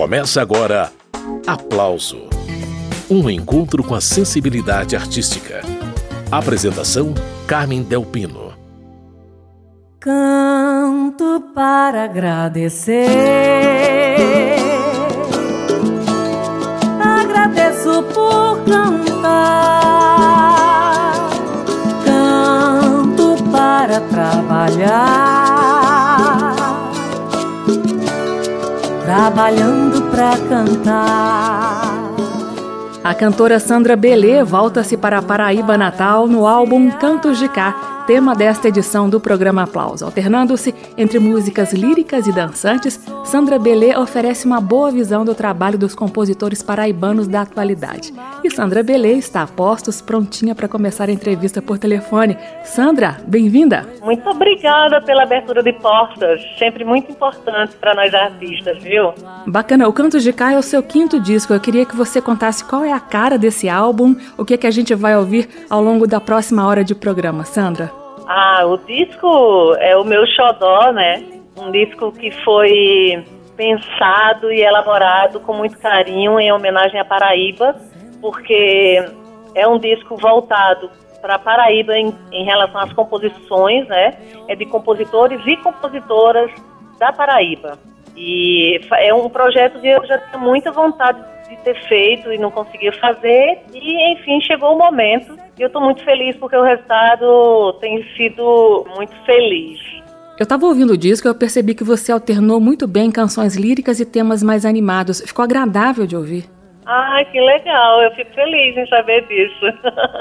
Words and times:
Começa 0.00 0.40
agora 0.40 0.90
Aplauso 1.46 2.22
um 3.10 3.28
encontro 3.28 3.84
com 3.84 3.94
a 3.94 4.00
sensibilidade 4.00 4.96
artística. 4.96 5.60
Apresentação: 6.32 7.12
Carmen 7.46 7.82
Delpino. 7.82 8.54
Canto 10.00 11.52
para 11.54 12.04
agradecer. 12.04 13.79
Trabalhando 29.30 30.10
para 30.10 30.36
cantar. 30.48 32.10
A 33.02 33.14
cantora 33.14 33.60
Sandra 33.60 33.94
Belê 33.94 34.42
volta-se 34.42 34.96
para 34.96 35.18
a 35.18 35.22
Paraíba 35.22 35.78
Natal 35.78 36.26
no 36.26 36.48
álbum 36.48 36.90
Cantos 36.90 37.38
de 37.38 37.48
Cá, 37.48 37.99
tema 38.10 38.34
desta 38.34 38.66
edição 38.66 39.08
do 39.08 39.20
programa 39.20 39.62
Aplauso. 39.62 40.04
Alternando-se 40.04 40.74
entre 40.98 41.20
músicas 41.20 41.72
líricas 41.72 42.26
e 42.26 42.32
dançantes, 42.32 42.98
Sandra 43.22 43.56
Belê 43.56 43.96
oferece 43.96 44.46
uma 44.46 44.60
boa 44.60 44.90
visão 44.90 45.24
do 45.24 45.32
trabalho 45.32 45.78
dos 45.78 45.94
compositores 45.94 46.60
paraibanos 46.60 47.28
da 47.28 47.42
atualidade. 47.42 48.12
E 48.42 48.50
Sandra 48.50 48.82
Belê 48.82 49.12
está 49.12 49.42
a 49.42 49.46
postos, 49.46 50.02
prontinha 50.02 50.56
para 50.56 50.66
começar 50.66 51.08
a 51.08 51.12
entrevista 51.12 51.62
por 51.62 51.78
telefone. 51.78 52.36
Sandra, 52.64 53.18
bem-vinda! 53.28 53.86
Muito 54.02 54.28
obrigada 54.28 55.00
pela 55.00 55.22
abertura 55.22 55.62
de 55.62 55.72
portas, 55.74 56.40
sempre 56.58 56.84
muito 56.84 57.12
importante 57.12 57.76
para 57.76 57.94
nós 57.94 58.12
artistas, 58.12 58.82
viu? 58.82 59.14
Bacana, 59.46 59.86
o 59.86 59.92
Cantos 59.92 60.24
de 60.24 60.32
Cá 60.32 60.52
é 60.52 60.58
o 60.58 60.62
seu 60.62 60.82
quinto 60.82 61.20
disco. 61.20 61.54
Eu 61.54 61.60
queria 61.60 61.86
que 61.86 61.94
você 61.94 62.20
contasse 62.20 62.64
qual 62.64 62.82
é 62.82 62.92
a 62.92 62.98
cara 62.98 63.38
desse 63.38 63.68
álbum, 63.68 64.16
o 64.36 64.44
que, 64.44 64.54
é 64.54 64.56
que 64.56 64.66
a 64.66 64.72
gente 64.72 64.96
vai 64.96 65.16
ouvir 65.16 65.48
ao 65.70 65.80
longo 65.80 66.08
da 66.08 66.20
próxima 66.20 66.66
hora 66.66 66.82
de 66.82 66.96
programa. 66.96 67.44
Sandra? 67.44 67.99
Ah, 68.32 68.64
o 68.64 68.76
disco 68.76 69.74
é 69.80 69.96
o 69.96 70.04
meu 70.04 70.24
xodó, 70.24 70.92
né? 70.92 71.20
Um 71.58 71.72
disco 71.72 72.12
que 72.12 72.30
foi 72.44 73.24
pensado 73.56 74.52
e 74.52 74.60
elaborado 74.60 75.40
com 75.40 75.52
muito 75.52 75.76
carinho 75.80 76.38
em 76.38 76.52
homenagem 76.52 77.00
à 77.00 77.04
Paraíba, 77.04 77.74
porque 78.20 79.04
é 79.56 79.66
um 79.66 79.80
disco 79.80 80.16
voltado 80.16 80.88
para 81.20 81.40
Paraíba 81.40 81.98
em, 81.98 82.14
em, 82.30 82.44
relação 82.44 82.80
às 82.80 82.92
composições, 82.92 83.88
né? 83.88 84.16
É 84.46 84.54
de 84.54 84.64
compositores 84.64 85.44
e 85.44 85.56
compositoras 85.56 86.52
da 87.00 87.12
Paraíba. 87.12 87.80
E 88.16 88.80
é 88.92 89.12
um 89.12 89.28
projeto 89.28 89.80
que 89.80 89.88
eu 89.88 90.06
já 90.06 90.18
tinha 90.18 90.38
muita 90.38 90.70
vontade 90.70 91.20
de 91.20 91.39
ter 91.58 91.74
feito 91.88 92.32
e 92.32 92.38
não 92.38 92.50
conseguia 92.50 92.92
fazer. 92.94 93.58
E, 93.72 94.12
enfim, 94.12 94.40
chegou 94.40 94.74
o 94.74 94.78
momento. 94.78 95.36
E 95.58 95.62
eu 95.62 95.66
estou 95.66 95.82
muito 95.82 96.02
feliz 96.04 96.36
porque 96.36 96.56
o 96.56 96.62
resultado 96.62 97.72
tem 97.80 98.02
sido 98.16 98.86
muito 98.96 99.14
feliz. 99.24 99.78
Eu 100.38 100.44
estava 100.44 100.64
ouvindo 100.64 100.94
o 100.94 100.96
disco 100.96 101.28
e 101.28 101.30
eu 101.30 101.34
percebi 101.34 101.74
que 101.74 101.84
você 101.84 102.10
alternou 102.10 102.58
muito 102.58 102.88
bem 102.88 103.10
canções 103.10 103.56
líricas 103.56 104.00
e 104.00 104.06
temas 104.06 104.42
mais 104.42 104.64
animados. 104.64 105.20
Ficou 105.20 105.42
agradável 105.42 106.06
de 106.06 106.16
ouvir. 106.16 106.44
Ai, 106.86 107.24
que 107.26 107.40
legal, 107.40 108.02
eu 108.02 108.10
fico 108.12 108.32
feliz 108.34 108.76
em 108.76 108.86
saber 108.86 109.26
disso. 109.28 109.66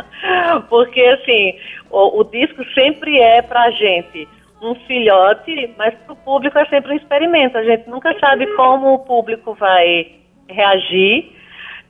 Porque, 0.69 1.01
assim, 1.01 1.53
o, 1.89 2.19
o 2.19 2.23
disco 2.25 2.63
sempre 2.73 3.17
é 3.17 3.41
pra 3.41 3.71
gente 3.71 4.27
um 4.61 4.75
filhote, 4.75 5.73
mas 5.77 5.93
para 6.05 6.13
o 6.13 6.17
público 6.17 6.57
é 6.59 6.65
sempre 6.65 6.93
um 6.93 6.97
experimento. 6.97 7.57
A 7.57 7.63
gente 7.63 7.89
nunca 7.89 8.13
sabe 8.19 8.45
como 8.55 8.93
o 8.93 8.99
público 8.99 9.53
vai 9.53 10.11
reagir 10.49 11.31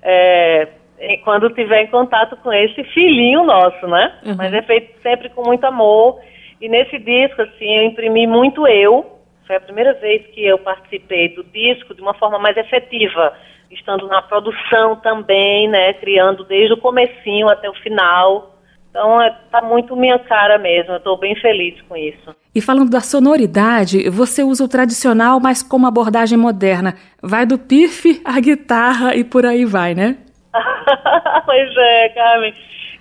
é, 0.02 0.68
quando 1.24 1.50
tiver 1.52 1.84
em 1.84 1.88
contato 1.88 2.36
com 2.38 2.52
esse 2.52 2.84
filhinho 2.86 3.44
nosso, 3.44 3.88
né? 3.88 4.14
Uhum. 4.26 4.36
Mas 4.36 4.54
é 4.54 4.62
feito 4.62 5.02
sempre 5.02 5.30
com 5.30 5.44
muito 5.44 5.64
amor. 5.66 6.20
E 6.62 6.68
nesse 6.68 7.00
disco, 7.00 7.42
assim, 7.42 7.78
eu 7.78 7.84
imprimi 7.84 8.28
muito 8.28 8.68
eu. 8.68 9.18
Foi 9.48 9.56
a 9.56 9.62
primeira 9.62 9.94
vez 9.94 10.26
que 10.28 10.46
eu 10.46 10.58
participei 10.60 11.30
do 11.30 11.44
disco 11.44 11.96
de 11.96 12.02
uma 12.02 12.14
forma 12.14 12.38
mais 12.38 12.56
efetiva, 12.58 13.34
estando 13.72 14.08
na 14.08 14.22
produção 14.22 14.98
também, 14.98 15.68
né? 15.70 15.94
Criando 15.94 16.44
desde 16.44 16.74
o 16.74 16.78
comecinho 16.78 17.50
até 17.50 17.70
o 17.70 17.74
final. 17.76 18.49
Então, 18.90 19.22
é, 19.22 19.36
tá 19.52 19.62
muito 19.62 19.96
minha 19.96 20.18
cara 20.20 20.58
mesmo. 20.58 20.94
Eu 20.94 20.98
estou 20.98 21.18
bem 21.18 21.36
feliz 21.36 21.80
com 21.84 21.96
isso. 21.96 22.36
E 22.54 22.62
falando 22.62 22.90
da 22.90 23.02
sonoridade, 23.02 24.10
você 24.10 24.44
usa 24.44 24.64
o 24.64 24.68
tradicional, 24.68 25.40
mas 25.40 25.62
com 25.62 25.78
uma 25.78 25.90
abordagem 25.90 26.38
moderna. 26.38 26.96
Vai 27.22 27.46
do 27.46 27.58
pif 27.58 28.22
à 28.26 28.40
guitarra 28.40 29.16
e 29.16 29.24
por 29.24 29.46
aí 29.46 29.66
vai, 29.66 29.94
né? 29.94 30.18
pois 31.46 31.78
é, 31.78 32.10
Carmen. 32.10 32.54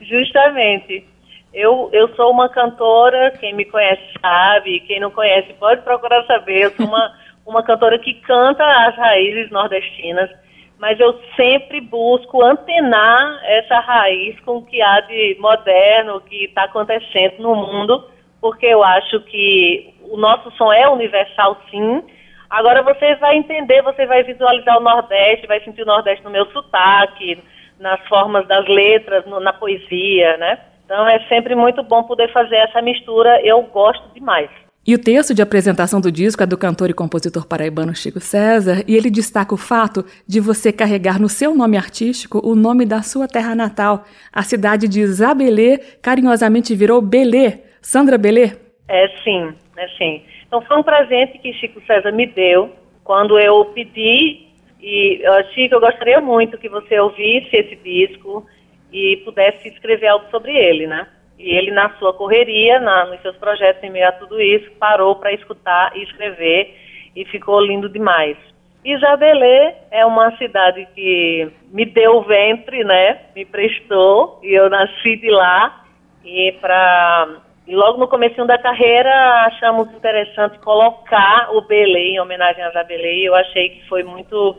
Justamente. 0.02 1.04
Eu, 1.52 1.88
eu 1.92 2.14
sou 2.14 2.30
uma 2.30 2.48
cantora, 2.50 3.32
quem 3.40 3.54
me 3.54 3.64
conhece 3.64 4.02
sabe, 4.20 4.80
quem 4.80 5.00
não 5.00 5.10
conhece 5.10 5.52
pode 5.54 5.80
procurar 5.82 6.24
saber. 6.26 6.64
Eu 6.64 6.70
sou 6.72 6.86
uma, 6.86 7.12
uma 7.46 7.62
cantora 7.62 7.98
que 7.98 8.14
canta 8.14 8.62
as 8.62 8.94
raízes 8.96 9.50
nordestinas 9.50 10.30
mas 10.78 10.98
eu 11.00 11.18
sempre 11.34 11.80
busco 11.80 12.42
antenar 12.42 13.40
essa 13.44 13.80
raiz 13.80 14.38
com 14.40 14.58
o 14.58 14.64
que 14.64 14.80
há 14.80 15.00
de 15.00 15.36
moderno, 15.40 16.16
o 16.16 16.20
que 16.20 16.44
está 16.44 16.64
acontecendo 16.64 17.42
no 17.42 17.54
mundo, 17.54 18.04
porque 18.40 18.66
eu 18.66 18.82
acho 18.84 19.20
que 19.22 19.94
o 20.10 20.16
nosso 20.16 20.50
som 20.52 20.72
é 20.72 20.88
universal, 20.88 21.60
sim. 21.70 22.02
Agora 22.48 22.82
você 22.82 23.16
vai 23.16 23.36
entender, 23.36 23.82
você 23.82 24.06
vai 24.06 24.22
visualizar 24.22 24.78
o 24.78 24.82
Nordeste, 24.82 25.46
vai 25.46 25.60
sentir 25.60 25.82
o 25.82 25.86
Nordeste 25.86 26.24
no 26.24 26.30
meu 26.30 26.46
sotaque, 26.52 27.42
nas 27.78 28.00
formas 28.08 28.46
das 28.46 28.66
letras, 28.68 29.26
no, 29.26 29.40
na 29.40 29.52
poesia, 29.52 30.36
né? 30.36 30.58
Então 30.84 31.06
é 31.06 31.18
sempre 31.28 31.54
muito 31.54 31.82
bom 31.82 32.04
poder 32.04 32.32
fazer 32.32 32.56
essa 32.56 32.80
mistura, 32.80 33.40
eu 33.44 33.62
gosto 33.62 34.08
demais. 34.14 34.48
E 34.88 34.94
o 34.94 34.98
texto 34.98 35.34
de 35.34 35.42
apresentação 35.42 36.00
do 36.00 36.10
disco 36.10 36.42
é 36.42 36.46
do 36.46 36.56
cantor 36.56 36.88
e 36.88 36.94
compositor 36.94 37.46
paraibano 37.46 37.94
Chico 37.94 38.20
César, 38.20 38.82
e 38.88 38.96
ele 38.96 39.10
destaca 39.10 39.54
o 39.54 39.58
fato 39.58 40.02
de 40.26 40.40
você 40.40 40.72
carregar 40.72 41.20
no 41.20 41.28
seu 41.28 41.54
nome 41.54 41.76
artístico 41.76 42.40
o 42.42 42.54
nome 42.54 42.86
da 42.86 43.02
sua 43.02 43.28
terra 43.28 43.54
natal. 43.54 44.06
A 44.32 44.42
cidade 44.42 44.88
de 44.88 45.06
Zabelê 45.06 45.76
carinhosamente 46.00 46.74
virou 46.74 47.02
Belê. 47.02 47.58
Sandra 47.82 48.16
Belê? 48.16 48.52
É 48.88 49.08
sim, 49.22 49.52
é 49.76 49.88
sim. 49.98 50.22
Então 50.46 50.62
foi 50.62 50.78
um 50.78 50.82
presente 50.82 51.36
que 51.36 51.52
Chico 51.52 51.82
César 51.86 52.10
me 52.10 52.24
deu 52.24 52.72
quando 53.04 53.38
eu 53.38 53.66
pedi 53.66 54.46
e 54.80 55.20
Chico, 55.52 55.74
eu 55.74 55.80
gostaria 55.80 56.22
muito 56.22 56.56
que 56.56 56.70
você 56.70 56.98
ouvisse 56.98 57.54
esse 57.54 57.76
disco 57.76 58.46
e 58.90 59.20
pudesse 59.22 59.68
escrever 59.68 60.06
algo 60.06 60.24
sobre 60.30 60.56
ele, 60.56 60.86
né? 60.86 61.06
E 61.38 61.56
ele, 61.56 61.70
na 61.70 61.90
sua 61.98 62.12
correria, 62.12 62.80
na, 62.80 63.06
nos 63.06 63.20
seus 63.22 63.36
projetos, 63.36 63.82
em 63.82 63.90
meio 63.90 64.08
a 64.08 64.12
tudo 64.12 64.40
isso, 64.40 64.70
parou 64.72 65.16
para 65.16 65.32
escutar 65.32 65.96
e 65.96 66.02
escrever 66.02 66.74
e 67.14 67.24
ficou 67.26 67.60
lindo 67.60 67.88
demais. 67.88 68.36
Isabelê 68.84 69.74
é 69.90 70.04
uma 70.04 70.36
cidade 70.36 70.86
que 70.94 71.50
me 71.70 71.84
deu 71.84 72.16
o 72.16 72.22
ventre, 72.22 72.82
né? 72.84 73.20
Me 73.34 73.44
prestou 73.44 74.40
e 74.42 74.52
eu 74.52 74.70
nasci 74.70 75.16
de 75.16 75.30
lá. 75.30 75.84
E 76.24 76.52
para 76.60 77.42
e 77.66 77.76
logo 77.76 77.98
no 77.98 78.08
começo 78.08 78.42
da 78.46 78.56
carreira 78.56 79.10
achamos 79.46 79.92
interessante 79.92 80.58
colocar 80.60 81.50
o 81.52 81.60
Belê 81.62 82.12
em 82.12 82.20
homenagem 82.20 82.64
a 82.64 82.70
Isabelê. 82.70 83.28
Eu 83.28 83.34
achei 83.34 83.68
que 83.70 83.88
foi 83.88 84.02
muito 84.02 84.56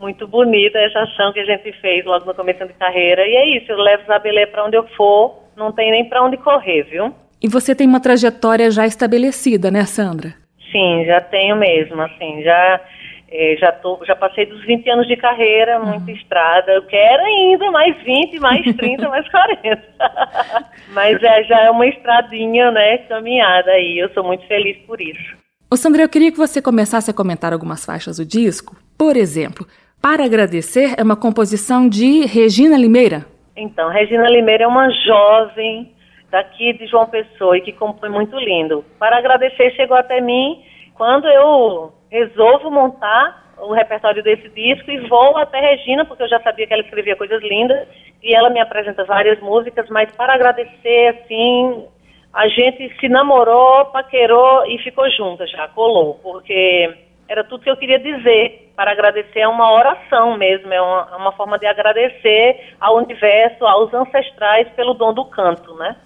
muito 0.00 0.26
bonita 0.26 0.78
essa 0.78 1.00
ação 1.00 1.32
que 1.32 1.40
a 1.40 1.44
gente 1.44 1.72
fez 1.80 2.04
logo 2.04 2.24
no 2.24 2.34
começo 2.34 2.66
de 2.66 2.72
carreira. 2.74 3.26
E 3.26 3.34
é 3.34 3.58
isso, 3.58 3.70
eu 3.70 3.78
levo 3.78 4.04
Isabelê 4.04 4.46
para 4.46 4.64
onde 4.64 4.76
eu 4.76 4.86
for 4.88 5.45
não 5.56 5.72
tem 5.72 5.90
nem 5.90 6.08
para 6.08 6.22
onde 6.22 6.36
correr, 6.36 6.84
viu? 6.84 7.14
E 7.42 7.48
você 7.48 7.74
tem 7.74 7.86
uma 7.86 8.00
trajetória 8.00 8.70
já 8.70 8.86
estabelecida, 8.86 9.70
né, 9.70 9.84
Sandra? 9.84 10.34
Sim, 10.72 11.04
já 11.06 11.20
tenho 11.20 11.56
mesmo, 11.56 12.00
assim, 12.02 12.42
já 12.42 12.80
é, 13.28 13.56
já, 13.58 13.72
tô, 13.72 13.98
já 14.06 14.14
passei 14.14 14.46
dos 14.46 14.64
20 14.64 14.88
anos 14.88 15.08
de 15.08 15.16
carreira, 15.16 15.80
uhum. 15.80 15.90
muita 15.90 16.12
estrada. 16.12 16.72
Eu 16.72 16.82
quero 16.86 17.22
ainda 17.24 17.70
mais 17.70 17.96
20, 18.02 18.38
mais 18.38 18.76
30, 18.76 19.08
mais 19.08 19.28
40. 19.28 19.82
Mas 20.92 21.22
é, 21.22 21.44
já 21.44 21.60
é 21.62 21.70
uma 21.70 21.86
estradinha, 21.86 22.70
né, 22.70 22.98
caminhada 22.98 23.70
aí. 23.72 23.98
Eu 23.98 24.08
sou 24.10 24.24
muito 24.24 24.46
feliz 24.46 24.76
por 24.86 25.00
isso. 25.00 25.36
Ô 25.70 25.76
Sandra, 25.76 26.02
eu 26.02 26.08
queria 26.08 26.30
que 26.30 26.38
você 26.38 26.62
começasse 26.62 27.10
a 27.10 27.14
comentar 27.14 27.52
algumas 27.52 27.84
faixas 27.84 28.18
do 28.18 28.24
disco. 28.24 28.76
Por 28.96 29.16
exemplo, 29.16 29.66
Para 30.00 30.24
Agradecer 30.24 30.94
é 30.96 31.02
uma 31.02 31.16
composição 31.16 31.88
de 31.88 32.24
Regina 32.26 32.78
Limeira. 32.78 33.26
Então, 33.56 33.88
Regina 33.88 34.28
Limeira 34.28 34.64
é 34.64 34.66
uma 34.66 34.90
jovem 34.90 35.92
daqui 36.30 36.72
de 36.74 36.86
João 36.86 37.06
Pessoa 37.06 37.56
e 37.56 37.62
que 37.62 37.72
compõe 37.72 38.10
muito 38.10 38.36
lindo. 38.38 38.84
Para 38.98 39.16
agradecer, 39.16 39.70
chegou 39.72 39.96
até 39.96 40.20
mim 40.20 40.62
quando 40.94 41.26
eu 41.28 41.92
resolvo 42.10 42.70
montar 42.70 43.46
o 43.58 43.72
repertório 43.72 44.22
desse 44.22 44.48
disco 44.50 44.90
e 44.90 45.08
vou 45.08 45.36
até 45.38 45.58
Regina, 45.58 46.04
porque 46.04 46.22
eu 46.22 46.28
já 46.28 46.40
sabia 46.40 46.66
que 46.66 46.72
ela 46.72 46.82
escrevia 46.82 47.16
coisas 47.16 47.42
lindas, 47.42 47.88
e 48.22 48.34
ela 48.34 48.50
me 48.50 48.60
apresenta 48.60 49.04
várias 49.04 49.40
músicas, 49.40 49.88
mas 49.88 50.10
para 50.12 50.34
agradecer, 50.34 51.08
assim, 51.08 51.86
a 52.32 52.48
gente 52.48 52.94
se 52.98 53.08
namorou, 53.08 53.86
paquerou 53.86 54.66
e 54.66 54.78
ficou 54.78 55.08
junta 55.10 55.46
já, 55.46 55.68
colou, 55.68 56.20
porque 56.22 56.92
era 57.28 57.44
tudo 57.44 57.62
que 57.62 57.70
eu 57.70 57.76
queria 57.76 57.98
dizer. 57.98 58.72
Para 58.76 58.92
agradecer 58.92 59.40
é 59.40 59.48
uma 59.48 59.72
oração 59.72 60.36
mesmo, 60.36 60.72
é 60.72 60.80
uma, 60.80 61.08
é 61.12 61.16
uma 61.16 61.32
forma 61.32 61.58
de 61.58 61.66
agradecer 61.66 62.74
ao 62.80 62.96
universo, 62.98 63.64
aos 63.64 63.92
ancestrais 63.92 64.68
pelo 64.76 64.94
dom 64.94 65.14
do 65.14 65.24
canto, 65.24 65.74
né? 65.76 65.96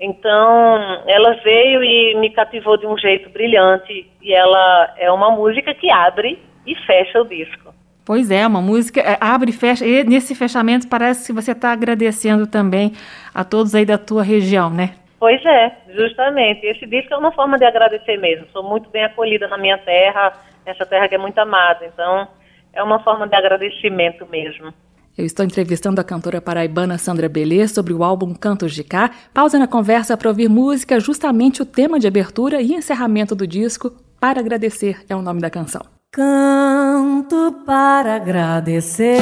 Então, 0.00 1.02
ela 1.06 1.34
veio 1.44 1.82
e 1.82 2.16
me 2.18 2.30
cativou 2.30 2.76
de 2.76 2.86
um 2.86 2.98
jeito 2.98 3.30
brilhante 3.30 4.10
e 4.20 4.32
ela 4.34 4.94
é 4.98 5.10
uma 5.10 5.30
música 5.30 5.72
que 5.74 5.90
abre 5.90 6.42
e 6.66 6.74
fecha 6.74 7.20
o 7.20 7.28
disco. 7.28 7.72
Pois 8.04 8.30
é, 8.30 8.46
uma 8.46 8.60
música 8.60 9.00
é, 9.00 9.16
abre 9.20 9.50
e 9.50 9.52
fecha. 9.52 9.86
E 9.86 10.04
nesse 10.04 10.34
fechamento 10.34 10.88
parece 10.88 11.26
que 11.26 11.32
você 11.32 11.52
está 11.52 11.72
agradecendo 11.72 12.46
também 12.46 12.92
a 13.34 13.44
todos 13.44 13.74
aí 13.74 13.86
da 13.86 13.96
tua 13.96 14.22
região, 14.22 14.68
né? 14.68 14.94
Pois 15.24 15.42
é, 15.42 15.72
justamente. 15.96 16.66
Esse 16.66 16.84
disco 16.84 17.14
é 17.14 17.16
uma 17.16 17.32
forma 17.32 17.56
de 17.56 17.64
agradecer 17.64 18.18
mesmo. 18.18 18.46
Sou 18.52 18.62
muito 18.62 18.90
bem 18.90 19.04
acolhida 19.04 19.48
na 19.48 19.56
minha 19.56 19.78
terra, 19.78 20.34
essa 20.66 20.84
terra 20.84 21.08
que 21.08 21.14
é 21.14 21.18
muito 21.18 21.38
amada. 21.38 21.86
Então, 21.86 22.28
é 22.74 22.82
uma 22.82 23.02
forma 23.02 23.26
de 23.26 23.34
agradecimento 23.34 24.26
mesmo. 24.26 24.70
Eu 25.16 25.24
estou 25.24 25.46
entrevistando 25.46 25.98
a 25.98 26.04
cantora 26.04 26.42
paraibana 26.42 26.98
Sandra 26.98 27.26
Belê 27.26 27.66
sobre 27.66 27.94
o 27.94 28.04
álbum 28.04 28.34
Cantos 28.34 28.74
de 28.74 28.84
Cá. 28.84 29.12
Pausa 29.32 29.58
na 29.58 29.66
conversa 29.66 30.14
para 30.14 30.28
ouvir 30.28 30.50
música, 30.50 31.00
justamente 31.00 31.62
o 31.62 31.64
tema 31.64 31.98
de 31.98 32.06
abertura 32.06 32.60
e 32.60 32.74
encerramento 32.74 33.34
do 33.34 33.46
disco. 33.46 33.92
Para 34.20 34.40
agradecer 34.40 35.06
é 35.08 35.16
o 35.16 35.22
nome 35.22 35.40
da 35.40 35.48
canção. 35.48 35.80
Canto 36.12 37.62
para 37.64 38.16
agradecer. 38.16 39.16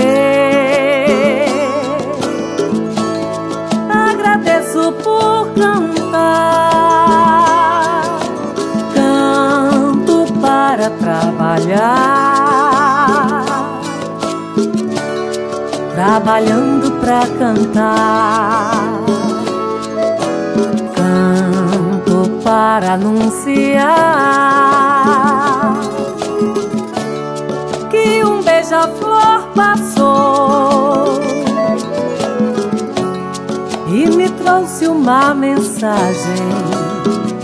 Trabalhar 11.62 13.42
trabalhando 15.94 16.90
pra 17.00 17.20
cantar. 17.38 18.72
Canto 20.94 22.30
para 22.42 22.94
anunciar 22.94 23.84
que 27.90 28.24
um 28.24 28.42
beija-flor 28.42 29.48
passou 29.54 31.20
e 33.88 34.10
me 34.10 34.28
trouxe 34.30 34.88
uma 34.88 35.34
mensagem 35.34 36.48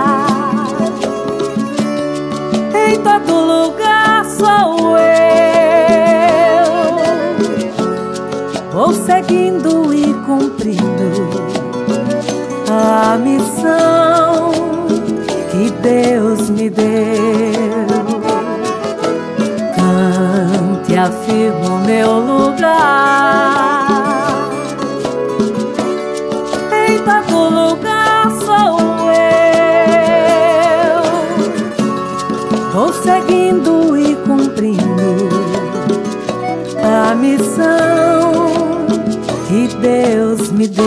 todo 2.98 3.32
lugar 3.32 4.24
sou 4.26 4.98
eu. 4.98 6.64
Vou 8.72 8.92
seguindo 8.92 9.94
e 9.94 10.12
cumprindo 10.26 11.30
a 12.70 13.16
missão 13.16 14.52
que 15.50 15.70
Deus 15.80 16.50
me 16.50 16.68
deu. 16.68 16.84
Cante, 19.76 20.94
afirmo 20.96 21.78
meu 21.86 22.20
lugar. 22.20 22.74
Em 26.86 26.98
todo 26.98 27.48
lugar 27.48 27.83
seguindo 33.24 33.96
e 33.96 34.14
cumprindo 34.16 34.82
a 36.82 37.14
missão 37.14 38.32
que 39.48 39.68
Deus 39.76 40.50
me 40.52 40.68
deu. 40.68 40.84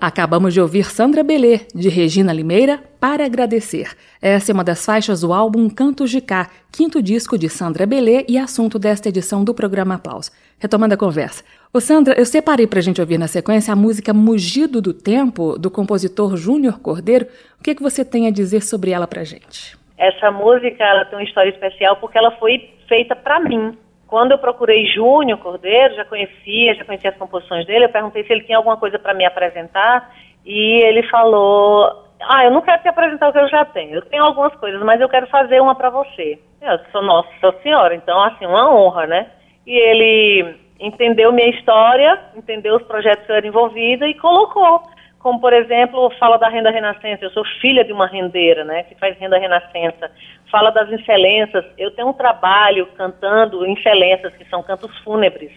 Acabamos 0.00 0.54
de 0.54 0.60
ouvir 0.60 0.90
Sandra 0.90 1.22
Belê, 1.22 1.60
de 1.74 1.88
Regina 1.88 2.32
Limeira, 2.32 2.82
para 2.98 3.24
agradecer. 3.24 3.90
Essa 4.22 4.50
é 4.50 4.54
uma 4.54 4.64
das 4.64 4.84
faixas 4.84 5.20
do 5.20 5.32
álbum 5.32 5.68
Cantos 5.68 6.10
de 6.10 6.20
Cá, 6.20 6.48
quinto 6.72 7.02
disco 7.02 7.36
de 7.36 7.48
Sandra 7.48 7.84
Belê 7.84 8.24
e 8.28 8.38
assunto 8.38 8.78
desta 8.78 9.08
edição 9.08 9.44
do 9.44 9.52
programa 9.52 9.96
Aplauso. 9.96 10.30
Retomando 10.58 10.94
a 10.94 10.96
conversa. 10.96 11.44
Ô 11.70 11.80
Sandra, 11.80 12.14
eu 12.18 12.24
separei 12.24 12.66
para 12.66 12.78
a 12.78 12.82
gente 12.82 12.98
ouvir 12.98 13.18
na 13.18 13.28
sequência 13.28 13.74
a 13.74 13.76
música 13.76 14.14
Mugido 14.14 14.80
do 14.80 14.94
Tempo, 14.94 15.58
do 15.58 15.70
compositor 15.70 16.34
Júnior 16.34 16.80
Cordeiro. 16.80 17.26
O 17.60 17.62
que, 17.62 17.72
é 17.72 17.74
que 17.74 17.82
você 17.82 18.02
tem 18.02 18.26
a 18.26 18.30
dizer 18.30 18.62
sobre 18.62 18.90
ela 18.90 19.06
para 19.06 19.22
gente? 19.22 19.76
Essa 19.98 20.30
música 20.30 20.82
ela 20.82 21.04
tem 21.04 21.18
uma 21.18 21.24
história 21.24 21.50
especial 21.50 21.96
porque 21.96 22.16
ela 22.16 22.30
foi 22.38 22.70
feita 22.88 23.14
para 23.14 23.38
mim. 23.40 23.76
Quando 24.06 24.32
eu 24.32 24.38
procurei 24.38 24.86
Júnior 24.86 25.38
Cordeiro, 25.40 25.94
já 25.94 26.06
conhecia, 26.06 26.74
já 26.74 26.86
conhecia 26.86 27.10
as 27.10 27.16
composições 27.18 27.66
dele, 27.66 27.84
eu 27.84 27.90
perguntei 27.90 28.24
se 28.24 28.32
ele 28.32 28.44
tinha 28.44 28.56
alguma 28.56 28.78
coisa 28.78 28.98
para 28.98 29.12
me 29.12 29.26
apresentar 29.26 30.10
e 30.46 30.82
ele 30.86 31.02
falou: 31.08 32.06
Ah, 32.22 32.46
eu 32.46 32.50
não 32.50 32.62
quero 32.62 32.80
te 32.80 32.88
apresentar 32.88 33.28
o 33.28 33.32
que 33.32 33.40
eu 33.40 33.48
já 33.48 33.66
tenho. 33.66 33.96
Eu 33.96 34.02
tenho 34.06 34.24
algumas 34.24 34.54
coisas, 34.54 34.80
mas 34.82 35.02
eu 35.02 35.08
quero 35.08 35.26
fazer 35.26 35.60
uma 35.60 35.74
para 35.74 35.90
você. 35.90 36.38
Eu 36.62 36.78
sou 36.90 37.02
Nossa 37.02 37.54
Senhora, 37.62 37.94
então, 37.94 38.18
assim, 38.22 38.46
uma 38.46 38.74
honra, 38.74 39.06
né? 39.06 39.26
E 39.66 39.76
ele 39.76 40.56
entendeu 40.78 41.32
minha 41.32 41.50
história, 41.50 42.18
entendeu 42.36 42.76
os 42.76 42.82
projetos 42.82 43.26
que 43.26 43.32
eu 43.32 43.36
era 43.36 43.46
envolvida 43.46 44.06
e 44.08 44.14
colocou. 44.14 44.82
Como, 45.18 45.40
por 45.40 45.52
exemplo, 45.52 46.10
fala 46.18 46.36
da 46.36 46.48
renda 46.48 46.70
renascença. 46.70 47.24
Eu 47.24 47.30
sou 47.30 47.44
filha 47.60 47.84
de 47.84 47.92
uma 47.92 48.06
rendeira, 48.06 48.64
né, 48.64 48.84
que 48.84 48.94
faz 48.94 49.18
renda 49.18 49.38
renascença. 49.38 50.10
Fala 50.50 50.70
das 50.70 50.90
excelências. 50.90 51.64
Eu 51.76 51.90
tenho 51.90 52.08
um 52.08 52.12
trabalho 52.12 52.86
cantando 52.96 53.66
excelências, 53.66 54.34
que 54.36 54.44
são 54.48 54.62
cantos 54.62 54.96
fúnebres. 54.98 55.52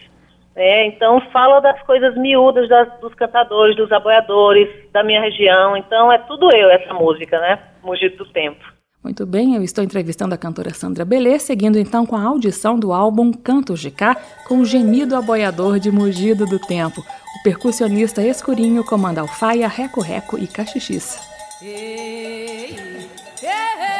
É, 0.54 0.84
então, 0.84 1.20
fala 1.32 1.60
das 1.60 1.80
coisas 1.82 2.14
miúdas 2.16 2.68
das, 2.68 3.00
dos 3.00 3.14
cantadores, 3.14 3.74
dos 3.76 3.90
aboiadores 3.90 4.68
da 4.92 5.02
minha 5.02 5.20
região. 5.20 5.76
Então, 5.76 6.12
é 6.12 6.18
tudo 6.18 6.54
eu, 6.54 6.68
essa 6.70 6.92
música, 6.92 7.38
né? 7.40 7.58
Mugido 7.82 8.18
do 8.18 8.26
Tempo. 8.26 8.62
Muito 9.02 9.26
bem, 9.26 9.56
eu 9.56 9.64
estou 9.64 9.82
entrevistando 9.82 10.32
a 10.32 10.38
cantora 10.38 10.72
Sandra 10.72 11.04
Belê, 11.04 11.36
seguindo 11.38 11.76
então 11.76 12.06
com 12.06 12.14
a 12.14 12.22
audição 12.22 12.78
do 12.78 12.92
álbum 12.92 13.32
Cantos 13.32 13.80
de 13.80 13.90
Cá, 13.90 14.16
com 14.46 14.58
o 14.58 14.64
gemido 14.64 15.16
aboiador 15.16 15.80
de 15.80 15.90
Mugido 15.90 16.46
do 16.46 16.58
Tempo. 16.58 17.00
O 17.00 17.42
percussionista 17.42 18.22
escurinho 18.22 18.84
comanda 18.84 19.20
alfaia, 19.20 19.66
reco-reco 19.66 20.38
e 20.38 20.46
cachichis. 20.46 21.18
Ei, 21.60 21.68
ei, 21.68 22.76
ei. 23.42 23.91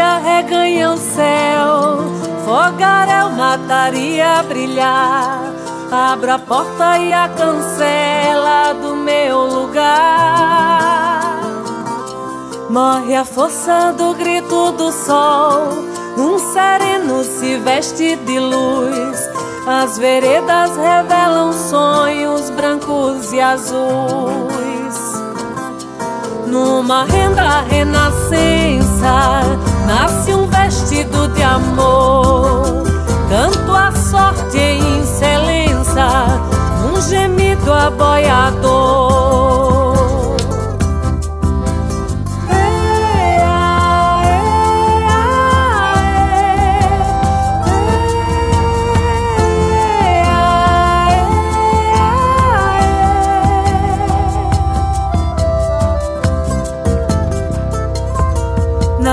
arreganha 0.00 0.92
o 0.92 0.96
céu, 0.96 1.98
fogaréu 2.44 3.30
mataria 3.30 4.42
brilhar. 4.42 5.52
Abra 5.92 6.36
a 6.36 6.38
porta 6.38 6.98
e 6.98 7.12
a 7.12 7.28
cancela 7.28 8.72
do 8.74 8.96
meu 8.96 9.46
lugar. 9.46 11.20
Morre 12.70 13.16
a 13.16 13.24
força 13.24 13.92
do 13.92 14.14
grito 14.14 14.72
do 14.72 14.92
sol, 14.92 15.68
Um 16.16 16.38
sereno 16.38 17.24
se 17.24 17.56
veste 17.58 18.16
de 18.16 18.38
luz. 18.38 19.28
As 19.66 19.98
veredas 19.98 20.76
revelam 20.76 21.52
sonhos 21.52 22.48
brancos 22.50 23.32
e 23.32 23.40
azuis. 23.40 24.60
Numa 26.46 27.04
renda 27.04 27.60
renascença, 27.60 29.59
nasce 29.86 30.34
um 30.34 30.46
vestido 30.46 31.28
de 31.28 31.42
amor. 31.42 32.82
Canto 33.28 33.74
a 33.74 33.92
sorte 33.92 34.58
em 34.58 35.00
excelência, 35.00 36.06
um 36.92 37.00
gemido 37.00 37.72
aboiador. 37.72 39.79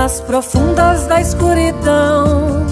Nas 0.08 0.22
profundas 0.22 1.06
da 1.06 1.20
escuridão, 1.20 2.64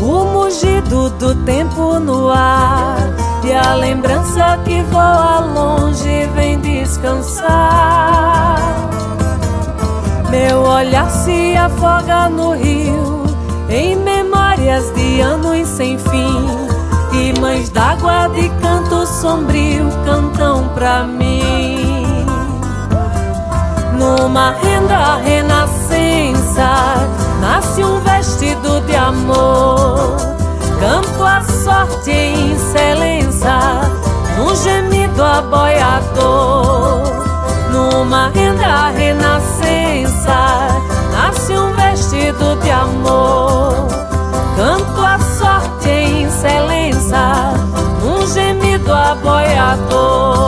o 0.00 0.24
mugido 0.24 1.08
do 1.10 1.32
tempo 1.44 2.00
no 2.00 2.30
ar 2.30 2.98
e 3.44 3.52
a 3.52 3.74
lembrança 3.74 4.58
que 4.64 4.82
voa 4.82 5.38
longe 5.38 6.26
vem 6.34 6.58
descansar. 6.58 8.58
Meu 10.30 10.62
olhar 10.62 11.08
se 11.08 11.56
afoga 11.56 12.28
no 12.28 12.56
rio, 12.56 13.22
em 13.70 13.94
memórias 13.94 14.92
de 14.94 15.20
anos 15.20 15.68
sem 15.68 15.96
fim. 15.96 16.48
E 17.12 17.38
mães 17.38 17.70
d'água 17.70 18.26
de 18.34 18.48
canto 18.60 19.06
sombrio 19.06 19.88
cantam 20.04 20.66
pra 20.74 21.04
mim. 21.04 22.26
Numa 23.96 24.50
renda 24.50 24.74
renascença 26.54 27.08
nasce 27.40 27.84
um 27.84 28.00
vestido 28.00 28.80
de 28.82 28.94
amor. 28.94 30.16
Canto 30.80 31.24
a 31.24 31.42
sorte 31.42 32.10
em 32.10 32.52
excelência, 32.52 33.58
num 34.36 34.54
gemido 34.56 35.22
aboiador. 35.22 37.02
Numa 37.72 38.28
renda 38.28 38.90
renascença 38.90 40.68
nasce 41.12 41.56
um 41.56 41.72
vestido 41.72 42.56
de 42.62 42.70
amor. 42.70 43.88
Canto 44.56 45.00
a 45.00 45.18
sorte 45.18 45.88
em 45.88 46.24
excelência, 46.24 47.52
num 48.02 48.26
gemido 48.26 48.92
aboiador. 48.92 50.44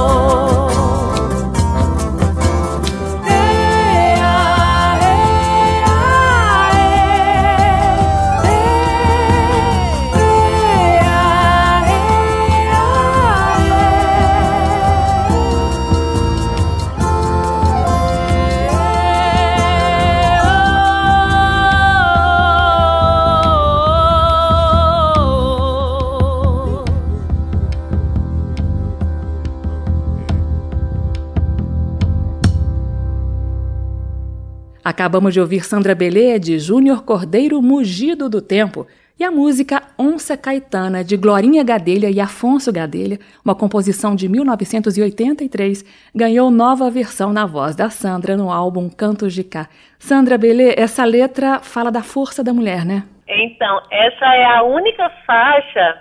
Acabamos 34.96 35.34
de 35.34 35.40
ouvir 35.42 35.62
Sandra 35.62 35.94
Belê 35.94 36.38
de 36.38 36.58
Júnior 36.58 37.04
Cordeiro 37.04 37.60
Mugido 37.60 38.30
do 38.30 38.40
Tempo 38.40 38.86
e 39.20 39.24
a 39.24 39.30
música 39.30 39.82
Onça 39.98 40.38
Caetana 40.38 41.04
de 41.04 41.18
Glorinha 41.18 41.62
Gadelha 41.62 42.08
e 42.08 42.18
Afonso 42.18 42.72
Gadelha, 42.72 43.18
uma 43.44 43.54
composição 43.54 44.16
de 44.16 44.26
1983, 44.26 45.84
ganhou 46.14 46.50
nova 46.50 46.90
versão 46.90 47.30
na 47.30 47.44
voz 47.44 47.76
da 47.76 47.90
Sandra 47.90 48.38
no 48.38 48.50
álbum 48.50 48.88
Cantos 48.88 49.34
de 49.34 49.44
Cá. 49.44 49.68
Sandra 49.98 50.38
Belê, 50.38 50.74
essa 50.78 51.04
letra 51.04 51.58
fala 51.60 51.92
da 51.92 52.02
força 52.02 52.42
da 52.42 52.54
mulher, 52.54 52.86
né? 52.86 53.04
Então, 53.28 53.82
essa 53.90 54.34
é 54.34 54.46
a 54.46 54.62
única 54.62 55.10
faixa 55.26 56.00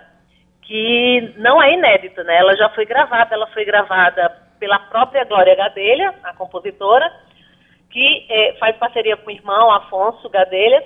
que 0.61 1.33
não 1.35 1.61
é 1.61 1.73
inédita, 1.73 2.23
né? 2.23 2.37
Ela 2.37 2.55
já 2.55 2.69
foi 2.69 2.85
gravada, 2.85 3.35
ela 3.35 3.47
foi 3.47 3.65
gravada 3.65 4.31
pela 4.57 4.79
própria 4.79 5.25
Glória 5.25 5.53
Gadelha, 5.53 6.15
a 6.23 6.33
compositora, 6.33 7.11
que 7.95 8.25
é, 8.29 8.53
faz 8.59 8.75
parceria 8.75 9.15
com 9.15 9.29
o 9.29 9.33
irmão 9.33 9.71
Afonso 9.71 10.29
Gadelha. 10.29 10.83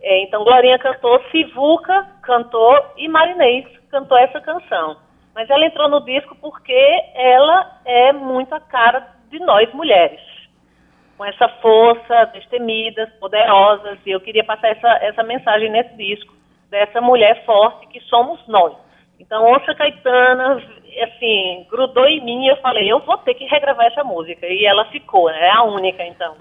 É, 0.00 0.22
então, 0.22 0.44
Glorinha 0.44 0.78
cantou, 0.78 1.22
Sivuca 1.30 2.06
cantou 2.22 2.74
e 2.96 3.06
Marinês 3.06 3.66
cantou 3.90 4.16
essa 4.16 4.40
canção. 4.40 4.96
Mas 5.34 5.50
ela 5.50 5.66
entrou 5.66 5.90
no 5.90 6.02
disco 6.06 6.34
porque 6.36 7.04
ela 7.14 7.80
é 7.84 8.14
muito 8.14 8.54
a 8.54 8.60
cara 8.60 9.06
de 9.30 9.38
nós 9.40 9.70
mulheres. 9.74 10.20
Com 11.18 11.24
essa 11.26 11.48
força, 11.60 12.30
destemidas, 12.32 13.12
poderosas. 13.20 13.98
E 14.06 14.10
eu 14.10 14.20
queria 14.20 14.42
passar 14.42 14.68
essa, 14.68 14.88
essa 15.02 15.22
mensagem 15.22 15.68
nesse 15.68 15.94
disco, 15.96 16.32
dessa 16.70 17.02
mulher 17.02 17.44
forte 17.44 17.88
que 17.88 18.00
somos 18.04 18.40
nós. 18.48 18.74
Então, 19.20 19.44
Onça 19.44 19.74
Caetana, 19.74 20.62
assim, 21.02 21.66
grudou 21.70 22.06
em 22.06 22.24
mim 22.24 22.44
e 22.44 22.48
eu 22.48 22.56
falei, 22.58 22.90
eu 22.90 23.00
vou 23.00 23.18
ter 23.18 23.34
que 23.34 23.44
regravar 23.44 23.86
essa 23.86 24.04
música. 24.04 24.46
E 24.46 24.64
ela 24.64 24.84
ficou, 24.90 25.26
né? 25.26 25.48
É 25.48 25.50
a 25.50 25.62
única, 25.64 26.04
então. 26.04 26.34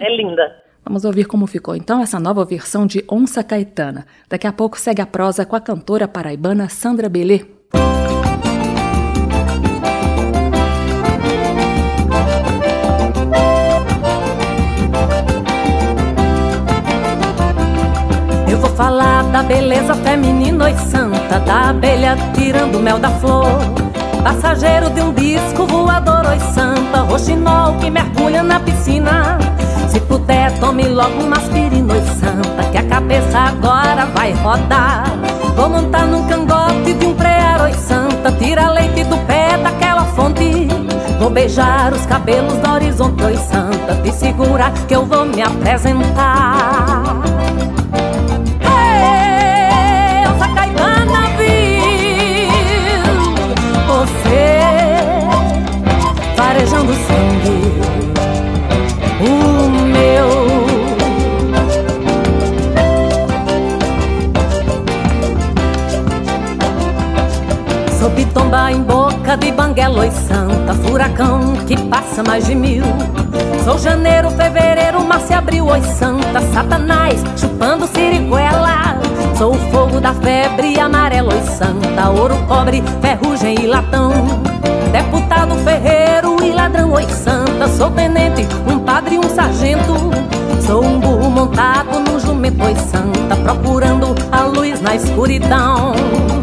É 0.00 0.14
linda. 0.14 0.62
Vamos 0.84 1.04
ouvir 1.04 1.26
como 1.26 1.46
ficou 1.46 1.76
então 1.76 2.02
essa 2.02 2.18
nova 2.18 2.44
versão 2.44 2.86
de 2.86 3.04
Onça 3.10 3.44
Caetana. 3.44 4.04
Daqui 4.28 4.48
a 4.48 4.52
pouco 4.52 4.76
segue 4.76 5.00
a 5.00 5.06
prosa 5.06 5.46
com 5.46 5.54
a 5.54 5.60
cantora 5.60 6.08
paraibana 6.08 6.68
Sandra 6.68 7.08
Belê. 7.08 7.46
falar 18.74 19.22
da 19.30 19.42
beleza 19.42 19.94
feminina 19.94 20.70
e 20.70 20.76
santa, 20.76 21.38
da 21.40 21.70
abelha 21.70 22.16
tirando 22.34 22.80
mel 22.80 22.98
da 22.98 23.10
flor. 23.10 23.60
Passageiro 24.22 24.88
de 24.90 25.00
um 25.00 25.12
disco 25.12 25.66
voador, 25.66 26.24
oi 26.26 26.38
santa, 26.54 27.00
roxinol 27.00 27.74
que 27.78 27.90
mergulha 27.90 28.42
na 28.42 28.60
piscina. 28.60 29.38
Se 29.88 29.98
puder, 30.00 30.56
tome 30.60 30.84
logo 30.84 31.24
uma 31.24 31.36
aspirina, 31.36 31.92
oi 31.92 32.02
santa, 32.20 32.70
que 32.70 32.78
a 32.78 32.84
cabeça 32.84 33.38
agora 33.38 34.06
vai 34.14 34.32
rodar. 34.32 35.04
Vou 35.56 35.68
montar 35.68 36.06
num 36.06 36.26
cangote 36.28 36.94
de 36.94 37.04
um 37.04 37.14
prear, 37.14 37.62
oi 37.62 37.74
santa, 37.74 38.30
tira 38.38 38.70
leite 38.70 39.02
do 39.04 39.16
pé 39.26 39.58
daquela 39.58 40.04
fonte. 40.04 40.68
Vou 41.18 41.28
beijar 41.28 41.92
os 41.92 42.06
cabelos 42.06 42.54
do 42.54 42.70
horizonte, 42.70 43.24
oi 43.24 43.36
santa, 43.36 43.96
te 44.02 44.12
segura 44.12 44.70
que 44.86 44.94
eu 44.94 45.04
vou 45.04 45.26
me 45.26 45.42
apresentar. 45.42 47.41
Banguela 69.72 70.06
e 70.06 70.10
santa, 70.10 70.74
furacão 70.74 71.54
que 71.66 71.80
passa 71.88 72.22
mais 72.22 72.44
de 72.44 72.54
mil. 72.54 72.84
Sou 73.64 73.78
janeiro, 73.78 74.30
fevereiro, 74.30 75.02
março 75.02 75.32
e 75.32 75.34
abril, 75.34 75.66
oi 75.66 75.80
santa, 75.80 76.42
satanás 76.52 77.22
chupando 77.38 77.86
siriguela. 77.86 79.00
Sou 79.38 79.54
o 79.54 79.58
fogo 79.70 79.98
da 79.98 80.12
febre 80.12 80.78
amarelo 80.78 81.30
e 81.32 81.42
santa, 81.56 82.10
ouro, 82.10 82.36
cobre, 82.46 82.82
ferrugem 83.00 83.54
e 83.62 83.66
latão. 83.66 84.12
Deputado, 84.92 85.54
ferreiro 85.64 86.44
e 86.44 86.52
ladrão, 86.52 86.92
oi 86.92 87.04
santa 87.04 87.66
Sou 87.66 87.90
tenente, 87.92 88.46
um 88.70 88.78
padre 88.78 89.14
e 89.14 89.18
um 89.18 89.22
sargento 89.22 89.94
Sou 90.66 90.84
um 90.84 91.00
burro 91.00 91.30
montado 91.30 91.98
num 91.98 92.20
jumento, 92.20 92.62
oi 92.62 92.74
santa 92.74 93.34
Procurando 93.36 94.14
a 94.30 94.42
luz 94.42 94.82
na 94.82 94.94
escuridão 94.94 96.41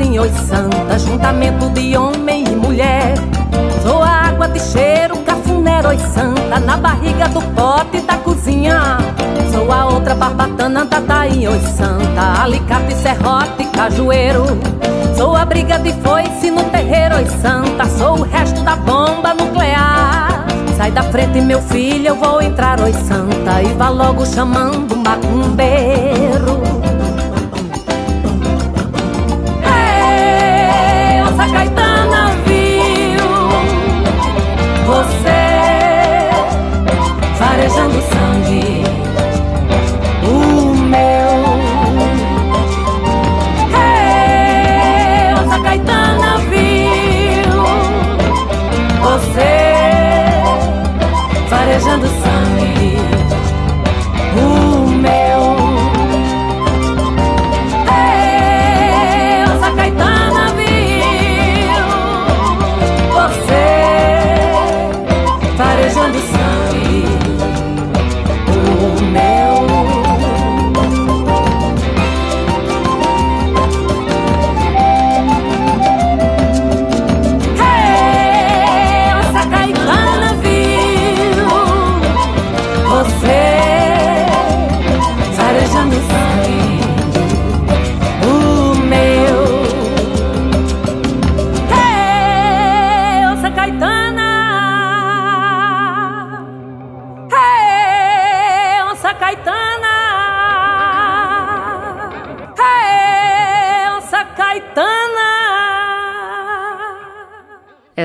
em 0.00 0.18
oi 0.18 0.30
santa, 0.30 0.98
juntamento 0.98 1.68
de 1.70 1.96
homem 1.96 2.44
e 2.44 2.56
mulher. 2.56 3.14
Sou 3.82 4.02
água 4.02 4.48
de 4.48 4.58
cheiro, 4.58 5.16
cafuné, 5.18 5.80
oi 5.86 5.98
santa, 5.98 6.58
na 6.58 6.76
barriga 6.76 7.28
do 7.28 7.40
pote 7.54 8.00
da 8.00 8.16
cozinha. 8.16 8.98
Sou 9.52 9.70
a 9.70 9.86
outra 9.86 10.14
barbatana 10.14 10.84
da 10.84 11.00
tainha, 11.00 11.50
oi 11.50 11.60
santa, 11.60 12.42
alicate, 12.42 12.94
serrote, 12.94 13.64
cajueiro. 13.72 14.44
Sou 15.16 15.36
a 15.36 15.44
briga 15.44 15.78
de 15.78 15.92
foice 16.02 16.50
no 16.50 16.64
terreiro, 16.64 17.16
oi 17.16 17.26
santa, 17.26 17.84
sou 17.86 18.18
o 18.18 18.22
resto 18.22 18.62
da 18.62 18.76
bomba 18.76 19.34
nuclear. 19.34 20.44
Sai 20.76 20.90
da 20.90 21.02
frente, 21.04 21.40
meu 21.40 21.60
filho, 21.62 22.08
eu 22.08 22.16
vou 22.16 22.42
entrar, 22.42 22.80
oi 22.80 22.92
santa, 22.92 23.62
e 23.62 23.72
vá 23.74 23.88
logo 23.90 24.26
chamando 24.26 24.96
macumbeiro. 24.96 26.77
Somos 37.78 38.17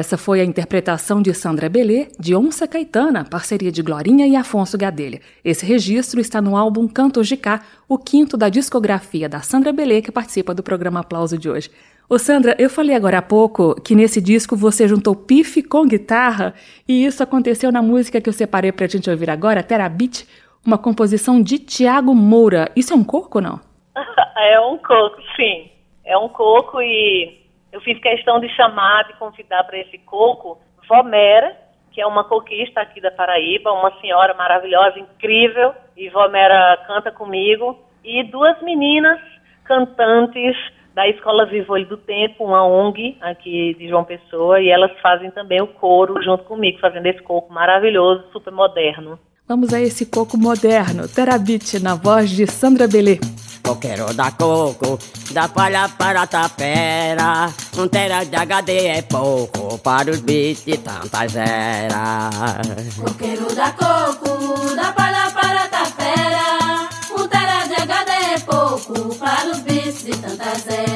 Essa 0.04 0.18
foi 0.18 0.42
a 0.42 0.44
interpretação 0.44 1.22
de 1.22 1.34
Sandra 1.34 1.70
Belê, 1.70 2.10
de 2.20 2.36
Onça 2.36 2.68
Caetana, 2.68 3.24
parceria 3.24 3.72
de 3.72 3.82
Glorinha 3.82 4.28
e 4.28 4.36
Afonso 4.36 4.78
Gadelha. 4.78 5.22
Esse 5.46 5.66
registro 5.66 6.20
está 6.20 6.42
no 6.42 6.58
álbum 6.58 6.90
Cantos 6.90 7.26
de 7.26 7.38
Cá, 7.38 7.62
o 7.88 7.98
quinto 7.98 8.36
da 8.36 8.50
discografia 8.50 9.30
da 9.30 9.40
Sandra 9.40 9.72
Belê, 9.72 10.02
que 10.02 10.12
participa 10.12 10.54
do 10.54 10.62
programa 10.62 11.00
Aplauso 11.00 11.38
de 11.38 11.50
hoje. 11.50 11.72
Ô 12.10 12.20
Sandra, 12.20 12.54
eu 12.60 12.70
falei 12.70 12.94
agora 12.94 13.20
há 13.20 13.22
pouco 13.22 13.80
que 13.82 13.96
nesse 13.96 14.20
disco 14.20 14.58
você 14.58 14.90
juntou 14.90 15.16
pife 15.16 15.64
com 15.64 15.88
guitarra, 15.88 16.54
e 16.86 17.06
isso 17.06 17.24
aconteceu 17.24 17.72
na 17.72 17.82
música 17.82 18.20
que 18.20 18.28
eu 18.28 18.34
separei 18.34 18.74
pra 18.74 18.88
gente 18.88 19.10
ouvir 19.10 19.30
agora, 19.30 19.64
Terabit, 19.64 20.28
uma 20.66 20.78
composição 20.78 21.42
de 21.42 21.60
Tiago 21.60 22.14
Moura. 22.14 22.70
Isso 22.76 22.92
é 22.92 22.96
um 22.98 23.06
coco 23.06 23.40
não? 23.40 23.58
É 24.36 24.60
um 24.60 24.78
coco, 24.80 25.22
sim. 25.38 25.72
É 26.04 26.18
um 26.18 26.28
coco 26.28 26.82
e 26.82 27.43
eu 27.74 27.82
fiz 27.82 28.00
questão 28.00 28.40
de 28.40 28.48
chamar, 28.50 29.04
de 29.06 29.14
convidar 29.14 29.64
para 29.64 29.80
esse 29.80 29.98
coco 29.98 30.60
Vomera, 30.88 31.58
que 31.92 32.00
é 32.00 32.06
uma 32.06 32.24
coquista 32.24 32.80
aqui 32.80 33.02
da 33.02 33.10
Paraíba, 33.10 33.72
uma 33.72 33.92
senhora 34.00 34.36
maravilhosa, 34.36 35.00
incrível, 35.00 35.74
e 35.98 36.08
Vomera 36.10 36.78
canta 36.86 37.12
comigo, 37.12 37.78
e 38.04 38.24
duas 38.26 38.62
meninas 38.62 39.20
cantantes 39.64 40.56
da 40.94 41.08
Escola 41.08 41.48
Vivo 41.48 41.80
do 41.86 41.98
Tempo, 41.98 42.46
uma 42.46 42.64
ONG 42.64 43.18
aqui 43.22 43.76
de 43.80 43.90
João 43.90 44.04
Pessoa, 44.04 44.62
e 44.62 44.70
elas 44.70 44.92
fazem 45.02 45.32
também 45.32 45.60
o 45.60 45.68
coro 45.68 46.22
junto 46.22 46.44
comigo, 46.44 46.80
fazendo 46.80 47.08
esse 47.08 47.24
coco 47.24 47.52
maravilhoso, 47.52 48.26
super 48.32 48.54
moderno. 48.54 49.18
Vamos 49.48 49.74
a 49.74 49.82
esse 49.82 50.06
coco 50.06 50.38
moderno, 50.38 51.08
Terabit, 51.08 51.82
na 51.82 51.96
voz 51.96 52.30
de 52.30 52.46
Sandra 52.46 52.88
Belê. 52.88 53.18
Coqueiro 53.64 54.14
da 54.14 54.30
coco, 54.32 55.00
da 55.32 55.48
palha 55.48 55.88
para 55.88 56.24
a 56.24 56.28
tapera. 56.28 57.50
Um 57.78 57.88
tera 57.88 58.26
de 58.26 58.36
HD 58.36 58.88
é 58.88 59.02
pouco 59.02 59.78
para 59.78 60.12
os 60.12 60.20
beats 60.20 60.66
de 60.66 60.78
tantas 60.78 61.36
eras. 61.36 62.96
Coqueiro 63.00 63.56
da 63.56 63.72
coco, 63.72 64.76
da 64.76 64.92
palha 64.92 65.32
para 65.32 65.64
a 65.64 65.68
tapera. 65.70 66.90
Um 67.18 67.28
tera 67.28 67.66
de 67.68 67.82
HD 67.82 68.12
é 68.36 68.40
pouco 68.40 69.16
para 69.16 69.50
os 69.50 69.60
bits 69.60 70.04
de 70.04 70.18
tantas 70.18 70.68
eras. 70.68 70.93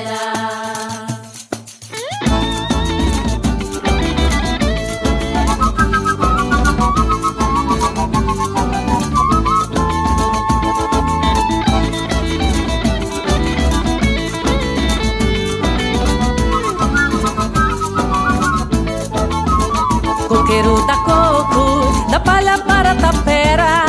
Coqueiro 20.68 20.86
da 20.86 20.98
coco, 20.98 22.10
da 22.12 22.20
palha 22.20 22.58
para 22.58 22.94
tapera. 22.96 23.86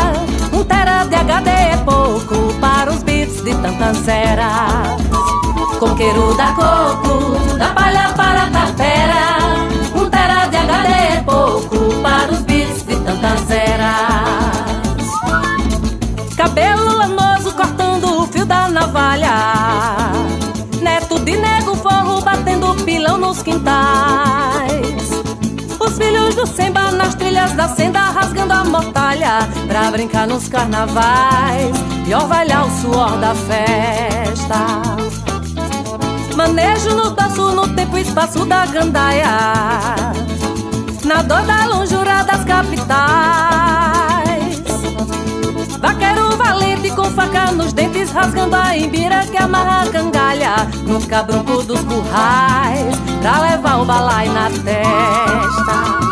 Um 0.53 0.63
tera 0.63 1.03
de 1.07 1.17
HD 1.17 1.51
é 1.51 1.77
pouco 1.79 2.55
para 2.61 2.93
os 2.93 3.03
beats 3.03 3.43
de 3.43 3.53
tantas 3.57 4.07
eras. 4.07 5.03
Coqueiro 5.81 6.37
da 6.37 6.53
coco, 6.53 7.57
da 7.59 7.75
palha 7.75 8.13
para 8.17 8.38
do 26.39 26.47
Semba 26.47 26.93
nas 26.93 27.17
trilhas 27.17 27.53
da 27.55 27.67
senda 27.67 27.99
rasgando 27.99 28.53
a 28.53 28.63
mortalha 28.63 29.41
pra 29.67 29.91
brincar 29.91 30.25
nos 30.25 30.47
carnavais 30.47 31.77
e 32.07 32.15
orvalhar 32.15 32.65
o 32.65 32.71
suor 32.81 33.19
da 33.19 33.35
festa. 33.35 34.81
Manejo 36.37 36.95
no 36.95 37.13
passo 37.17 37.51
no 37.51 37.67
tempo 37.75 37.99
e 37.99 38.03
espaço 38.03 38.45
da 38.45 38.67
gandaia, 38.67 39.27
na 41.05 41.23
dor 41.23 41.43
da 41.43 41.65
lonjura 41.67 42.23
das 42.23 42.45
capitais. 42.45 42.99
Vaqueiro 45.81 46.37
valente 46.37 46.91
com 46.93 47.11
faca 47.11 47.51
nos 47.51 47.73
dentes, 47.73 48.13
rasgando 48.13 48.55
a 48.55 48.77
imbira 48.77 49.27
que 49.27 49.39
amarra 49.39 49.83
a 49.83 49.91
cangalha 49.91 50.55
no 50.87 51.05
cabrunco 51.05 51.65
dos 51.65 51.81
currais, 51.81 52.97
pra 53.21 53.41
levar 53.41 53.83
o 53.83 53.85
balai 53.85 54.29
na 54.29 54.49
testa. 54.51 56.08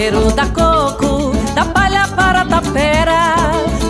Coqueiro 0.00 0.32
da 0.32 0.46
coco, 0.46 1.30
da 1.54 1.66
palha 1.66 2.08
para 2.16 2.40
a 2.40 2.46
tapera. 2.46 3.34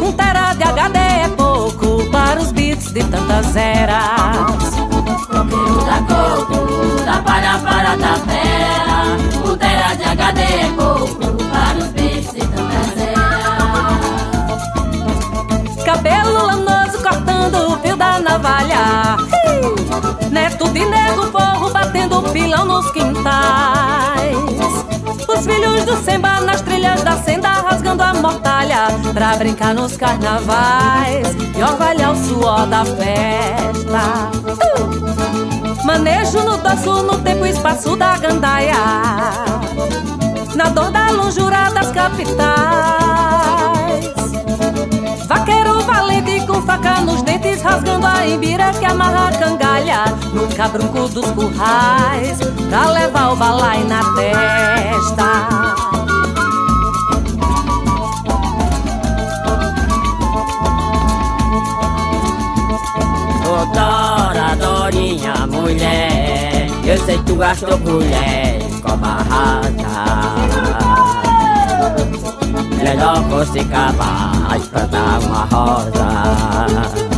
Um 0.02 0.10
tera 0.10 0.52
de 0.54 0.64
HD 0.64 0.98
é 0.98 1.28
pouco 1.36 2.04
para 2.10 2.40
os 2.40 2.50
beats 2.50 2.92
de 2.92 3.04
tantas 3.04 3.54
eras. 3.54 4.74
Coqueiro 5.28 5.84
da 5.84 6.02
coco, 6.10 6.66
da 7.04 7.22
palha 7.22 7.60
para 7.60 7.92
a 7.92 7.96
tapera. 7.96 9.04
Um 9.46 9.56
tera 9.56 9.94
de 9.94 10.02
HD 10.02 10.42
é 10.42 10.68
pouco 10.76 11.44
para 11.44 11.78
os 11.78 11.92
bits 11.92 12.32
de 12.32 12.40
tantas 12.40 12.98
eras. 12.98 14.00
Cabelo 15.84 16.44
lanoso 16.44 17.00
cortando 17.04 17.72
o 17.72 17.78
fio 17.78 17.96
da 17.96 18.18
navalha. 18.18 19.16
Neto 20.28 20.68
de 20.70 20.84
nego 20.86 21.30
forro 21.30 21.70
batendo 21.70 22.20
pilão 22.32 22.64
nos 22.64 22.90
quintais. 22.90 24.89
Os 25.40 25.46
filhos 25.46 25.85
do 25.87 25.96
Semba 26.05 26.38
nas 26.42 26.61
trilhas 26.61 27.03
da 27.03 27.16
senda 27.16 27.48
rasgando 27.48 28.03
a 28.03 28.12
mortalha 28.12 28.88
pra 29.14 29.37
brincar 29.37 29.74
nos 29.74 29.96
carnavais 29.96 31.26
e 31.57 31.62
orvalhar 31.62 32.12
o 32.12 32.16
suor 32.16 32.66
da 32.66 32.85
festa. 32.85 34.29
Uh! 34.44 35.87
Manejo 35.87 36.42
no 36.42 36.59
dorso 36.59 37.03
no 37.05 37.16
tempo 37.20 37.46
e 37.46 37.50
espaço 37.53 37.96
da 37.96 38.18
gandaia, 38.18 38.74
na 40.55 40.68
dor 40.68 40.90
da 40.90 41.11
lonjura 41.11 41.70
das 41.70 41.90
capitais. 41.90 42.44
Vaqueiro 45.26 45.81
valente 45.85 46.46
com 46.46 46.61
faca 46.61 47.00
nos 47.00 47.22
rasgando 47.62 48.06
a 48.06 48.26
imbira 48.26 48.72
que 48.72 48.84
amarra 48.84 49.28
a 49.28 49.32
cangalha 49.32 50.04
no 50.32 50.46
cabrunco 50.54 51.08
dos 51.08 51.26
currais, 51.30 52.38
pra 52.68 52.90
levar 52.90 53.32
o 53.32 53.36
balai 53.36 53.84
na 53.84 54.00
testa. 54.14 55.48
Doutora, 63.44 64.56
Dorinha, 64.56 65.46
mulher, 65.46 66.66
eu 66.84 66.98
sei 67.04 67.18
que 67.18 67.24
tu 67.24 67.36
gastou 67.36 67.78
mulher 67.78 68.58
como 68.82 69.04
a 69.04 69.22
rata. 69.22 69.70
Melhor 72.82 73.22
capaz 73.70 74.66
pra 74.68 74.86
dar 74.86 75.20
uma 75.20 75.44
rosa 75.44 77.09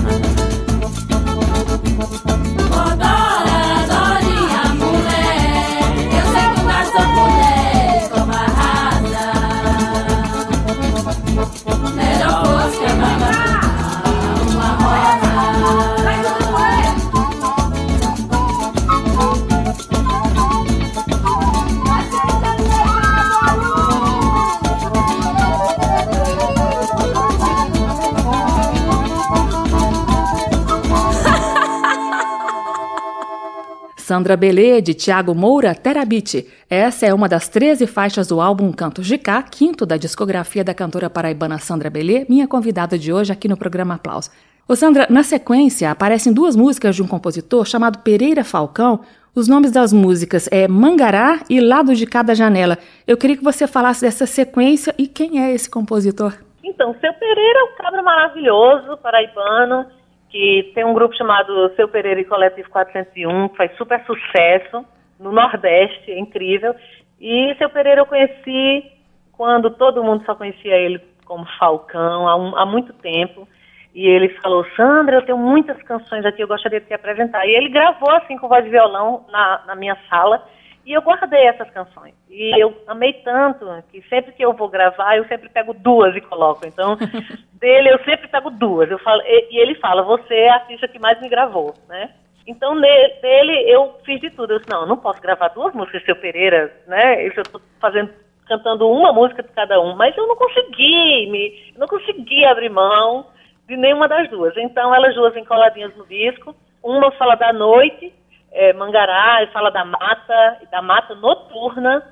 Sandra 34.23 34.37
Belê, 34.37 34.81
de 34.81 34.95
Tiago 34.95 35.35
Moura, 35.35 35.75
Terabite. 35.75 36.47
Essa 36.71 37.07
é 37.07 37.13
uma 37.13 37.29
das 37.29 37.49
13 37.49 37.89
faixas 37.89 38.29
do 38.29 38.41
álbum 38.41 38.71
Cantos 38.71 39.05
de 39.05 39.19
Cá, 39.19 39.43
quinto 39.43 39.85
da 39.85 39.97
discografia 39.97 40.63
da 40.63 40.73
cantora 40.73 41.11
paraibana 41.11 41.59
Sandra 41.59 41.91
Belê, 41.91 42.25
minha 42.29 42.47
convidada 42.47 42.97
de 42.97 43.13
hoje 43.13 43.33
aqui 43.33 43.49
no 43.49 43.57
programa 43.57 43.95
Aplausos. 43.95 44.31
Ô 44.69 44.77
Sandra, 44.77 45.09
na 45.11 45.25
sequência 45.25 45.91
aparecem 45.91 46.33
duas 46.33 46.55
músicas 46.55 46.95
de 46.95 47.03
um 47.03 47.09
compositor 47.09 47.67
chamado 47.67 47.99
Pereira 47.99 48.45
Falcão. 48.45 49.01
Os 49.35 49.49
nomes 49.49 49.73
das 49.73 49.93
músicas 49.93 50.49
é 50.53 50.69
Mangará 50.69 51.41
e 51.51 51.61
Lado 51.61 51.93
de 51.93 52.07
Cada 52.07 52.33
Janela. 52.33 52.79
Eu 53.05 53.17
queria 53.17 53.37
que 53.37 53.43
você 53.43 53.67
falasse 53.67 54.03
dessa 54.03 54.25
sequência 54.25 54.95
e 54.97 55.09
quem 55.09 55.43
é 55.45 55.53
esse 55.53 55.69
compositor. 55.69 56.35
Então, 56.63 56.95
seu 57.01 57.13
Pereira 57.15 57.59
é 57.59 57.65
um 57.65 57.77
cabra 57.77 58.03
maravilhoso, 58.05 58.97
paraibano, 58.99 59.85
que 60.33 60.73
tem 60.75 60.83
um 60.83 60.95
grupo 60.95 61.15
chamado 61.15 61.71
Seu 61.77 61.87
Pereira 61.87 62.19
e 62.19 62.25
Coletivo 62.25 62.71
401, 62.71 63.51
que 63.51 63.57
faz 63.57 63.77
super 63.77 64.03
sucesso 64.07 64.83
no 65.21 65.31
Nordeste, 65.31 66.11
é 66.11 66.19
incrível. 66.19 66.75
E 67.21 67.55
Seu 67.59 67.69
Pereira 67.69 68.01
eu 68.01 68.07
conheci 68.07 68.91
quando 69.31 69.71
todo 69.71 70.03
mundo 70.03 70.25
só 70.25 70.35
conhecia 70.35 70.75
ele 70.75 70.99
como 71.27 71.47
Falcão, 71.59 72.27
há, 72.27 72.35
um, 72.35 72.57
há 72.57 72.65
muito 72.65 72.95
tempo. 72.95 73.47
E 73.95 74.07
ele 74.09 74.31
falou, 74.41 74.65
Sandra, 74.75 75.17
eu 75.17 75.27
tenho 75.27 75.37
muitas 75.37 75.81
canções 75.83 76.25
aqui, 76.25 76.43
eu 76.43 76.49
gostaria 76.49 76.81
de 76.81 76.87
te 76.87 76.95
apresentar. 76.95 77.47
E 77.47 77.55
ele 77.55 77.69
gravou 77.69 78.11
assim 78.13 78.39
com 78.39 78.49
voz 78.49 78.65
de 78.65 78.71
violão 78.71 79.27
na, 79.31 79.65
na 79.67 79.77
minha 79.77 79.99
sala. 80.09 80.43
E 80.85 80.93
eu 80.93 81.03
guardei 81.03 81.47
essas 81.47 81.71
canções. 81.71 82.15
E 82.29 82.61
eu 82.61 82.77
amei 82.89 83.13
tanto 83.25 83.67
que 83.91 84.03
sempre 84.09 84.33
que 84.33 84.45
eu 84.45 84.53
vou 84.53 84.69
gravar, 84.69 85.17
eu 85.17 85.25
sempre 85.27 85.49
pego 85.49 85.73
duas 85.73 86.15
e 86.17 86.21
coloco. 86.21 86.67
Então, 86.67 86.97
dele 87.55 87.91
eu 87.91 87.99
sempre 88.05 88.27
pego 88.29 88.51
duas. 88.51 88.91
Eu 88.91 88.99
falo, 88.99 89.23
e, 89.23 89.61
ele 89.61 89.77
fala, 89.77 90.03
você 90.03 90.35
é 90.35 90.51
a 90.51 90.55
artista 90.55 90.89
que 90.89 90.99
mais 90.99 91.21
me 91.21 91.29
gravou, 91.29 91.75
né? 91.89 92.11
Então, 92.47 92.79
dele 92.81 93.71
eu 93.71 93.95
fiz 94.05 94.21
de 94.21 94.31
tudo. 94.31 94.53
Eu 94.53 94.59
disse, 94.59 94.71
não, 94.71 94.81
eu 94.83 94.89
não 94.89 94.97
posso 94.97 95.21
gravar 95.21 95.49
duas 95.49 95.73
músicas 95.73 96.05
Seu 96.05 96.17
Pereira, 96.17 96.75
né? 96.89 97.25
Eu 97.25 97.29
estou 97.29 97.61
fazendo, 97.81 98.11
cantando 98.49 98.91
uma 98.91 99.13
música 99.13 99.43
de 99.45 99.51
cada 99.51 99.81
um. 99.81 99.95
Mas 99.95 100.17
eu 100.17 100.27
não 100.27 100.35
consegui, 100.35 101.31
me, 101.31 101.73
não 101.79 101.87
consegui 101.87 102.45
abrir 102.45 102.71
mão 102.71 103.29
de 103.69 103.77
nenhuma 103.77 104.09
das 104.09 104.29
duas. 104.29 104.57
Então, 104.57 104.93
elas 104.93 105.15
duas 105.15 105.37
encoladinhas 105.37 105.97
no 105.97 106.05
disco. 106.07 106.57
Uma 106.83 107.13
fala 107.13 107.37
da 107.37 107.53
noite 107.53 108.13
é, 108.53 108.73
Mangará, 108.73 109.47
fala 109.53 109.71
da 109.71 109.85
mata, 109.85 110.59
da 110.71 110.83
mata 110.83 111.15
noturna, 111.15 112.03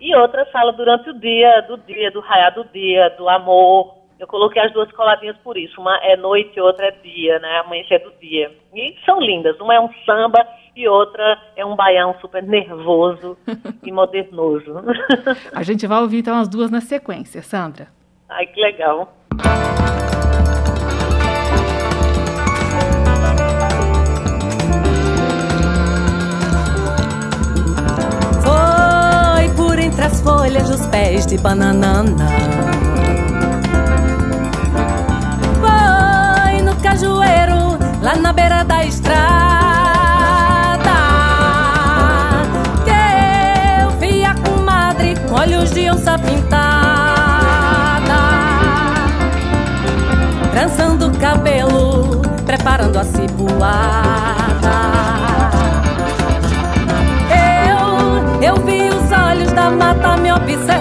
e 0.00 0.14
outra 0.16 0.46
fala 0.46 0.72
durante 0.72 1.10
o 1.10 1.18
dia, 1.18 1.60
do 1.62 1.76
dia, 1.76 2.10
do 2.10 2.20
raiar 2.20 2.54
do 2.54 2.64
dia, 2.64 3.10
do 3.18 3.28
amor. 3.28 4.00
Eu 4.18 4.26
coloquei 4.26 4.62
as 4.62 4.72
duas 4.72 4.90
coladinhas 4.92 5.36
por 5.38 5.56
isso. 5.56 5.80
Uma 5.80 5.96
é 5.98 6.16
noite 6.16 6.52
e 6.56 6.60
outra 6.60 6.86
é 6.86 6.90
dia, 6.90 7.38
né? 7.38 7.58
Amanhecer 7.58 7.98
do 8.00 8.10
dia. 8.20 8.50
E 8.74 8.96
são 9.04 9.20
lindas. 9.20 9.58
Uma 9.60 9.74
é 9.74 9.80
um 9.80 9.90
samba 10.06 10.46
e 10.74 10.88
outra 10.88 11.38
é 11.56 11.64
um 11.64 11.76
baião 11.76 12.14
super 12.20 12.42
nervoso 12.42 13.36
e 13.84 13.92
modernoso. 13.92 14.82
A 15.54 15.62
gente 15.62 15.86
vai 15.86 16.00
ouvir 16.00 16.18
então 16.18 16.38
as 16.38 16.48
duas 16.48 16.70
na 16.70 16.80
sequência, 16.80 17.42
Sandra. 17.42 17.88
Ai, 18.28 18.46
que 18.46 18.60
legal. 18.60 19.12
Folhas 30.50 30.68
dos 30.68 30.84
pés 30.88 31.26
de 31.26 31.38
bananana. 31.38 32.26
Foi 35.60 36.60
no 36.62 36.74
cajueiro, 36.82 37.78
lá 38.02 38.16
na 38.16 38.32
beira 38.32 38.64
da 38.64 38.84
estrada, 38.84 39.20
que 42.84 42.90
eu 43.80 43.90
vi 44.00 44.24
a 44.24 44.34
comadre 44.34 45.14
com 45.28 45.36
olhos 45.36 45.70
de 45.70 45.88
onça 45.88 46.18
pintada, 46.18 46.50
trançando 50.50 51.06
o 51.06 51.18
cabelo, 51.18 52.22
preparando 52.44 52.98
a 52.98 53.04
cipuada. 53.04 54.99
Olhos 59.60 59.60
da 59.60 59.70
mata 59.70 60.16
me 60.16 60.32
observar. 60.32 60.79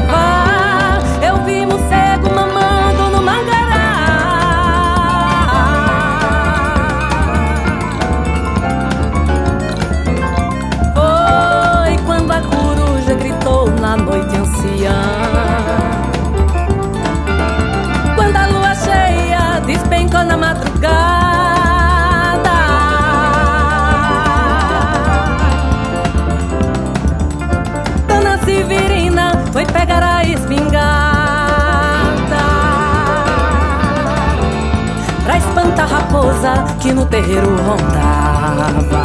A 36.46 36.54
raposa 36.56 36.76
que 36.80 36.94
no 36.94 37.06
terreiro 37.06 37.56
rondava. 37.58 39.02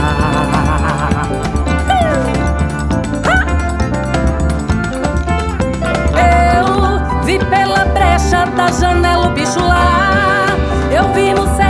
Eu 6.16 7.24
vi 7.24 7.38
pela 7.38 7.84
brecha 7.86 8.46
da 8.56 8.70
janela 8.70 9.28
o 9.28 9.30
bicho 9.32 9.60
lá. 9.60 10.46
Eu 10.90 11.12
vi 11.12 11.34
no 11.34 11.46
cego 11.56 11.63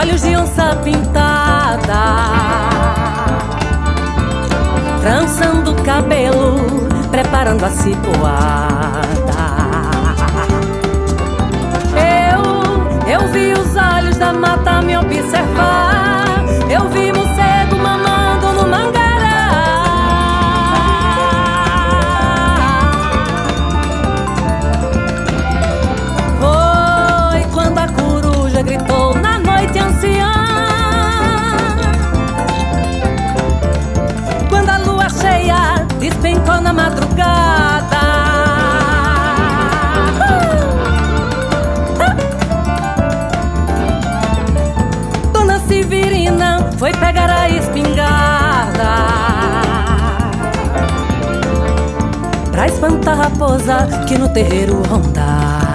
olhos 0.00 0.22
de 0.22 0.34
onça 0.34 0.76
pintada 0.82 2.00
Trançando 5.02 5.72
o 5.72 5.82
cabelo, 5.82 6.88
preparando 7.10 7.64
a 7.64 7.70
cipoada. 7.70 8.30
Eu, 11.96 13.08
eu 13.08 13.28
vi 13.32 13.52
os 13.54 13.74
olhos 13.76 14.18
da 14.18 14.32
mata 14.32 14.79
na 36.70 36.72
madrugada. 36.72 38.00
Uh! 41.98 42.14
Dona 45.32 45.58
Severina 45.60 46.70
foi 46.78 46.92
pegar 46.92 47.28
a 47.28 47.48
espingarda 47.48 48.90
pra 52.52 52.66
espantar 52.66 53.18
a 53.18 53.24
raposa 53.24 53.88
que 54.06 54.16
no 54.16 54.28
terreiro 54.28 54.82
rondava. 54.88 55.69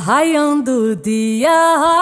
raiando 0.00 0.92
o 0.92 0.96
dia. 0.96 1.99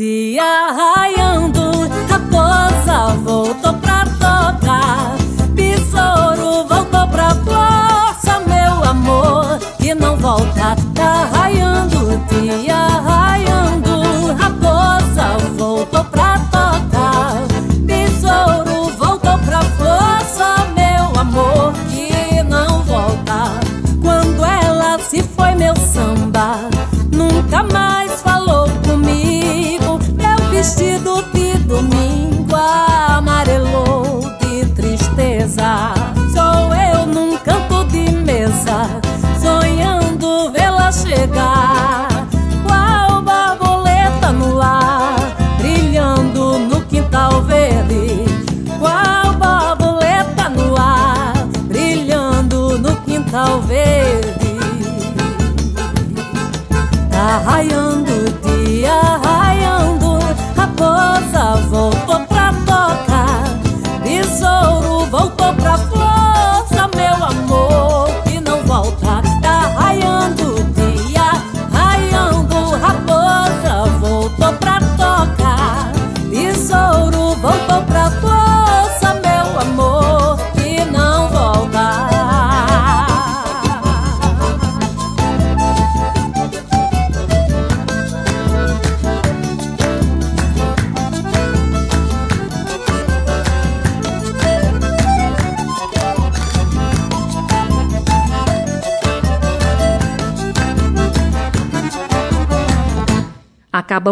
dia. 0.00 1.19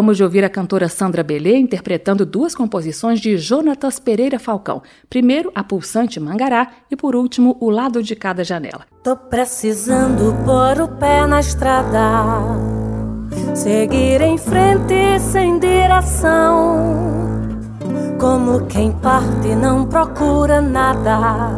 Acabamos 0.09 0.17
de 0.17 0.23
ouvir 0.23 0.43
a 0.43 0.49
cantora 0.49 0.89
Sandra 0.89 1.21
Belê 1.21 1.57
interpretando 1.57 2.25
duas 2.25 2.55
composições 2.55 3.19
de 3.19 3.37
Jonatas 3.37 3.99
Pereira 3.99 4.39
Falcão. 4.39 4.81
Primeiro, 5.07 5.51
a 5.53 5.63
pulsante 5.63 6.19
Mangará 6.19 6.71
e, 6.89 6.95
por 6.95 7.15
último, 7.15 7.55
O 7.59 7.69
Lado 7.69 8.01
de 8.01 8.15
Cada 8.15 8.43
Janela. 8.43 8.87
Tô 9.03 9.15
precisando 9.15 10.35
pôr 10.43 10.81
o 10.81 10.87
pé 10.87 11.27
na 11.27 11.39
estrada, 11.39 11.99
seguir 13.53 14.19
em 14.21 14.35
frente 14.39 15.19
sem 15.19 15.59
direção. 15.59 17.19
Como 18.19 18.65
quem 18.65 18.91
parte 18.91 19.49
não 19.55 19.85
procura 19.85 20.59
nada, 20.59 21.51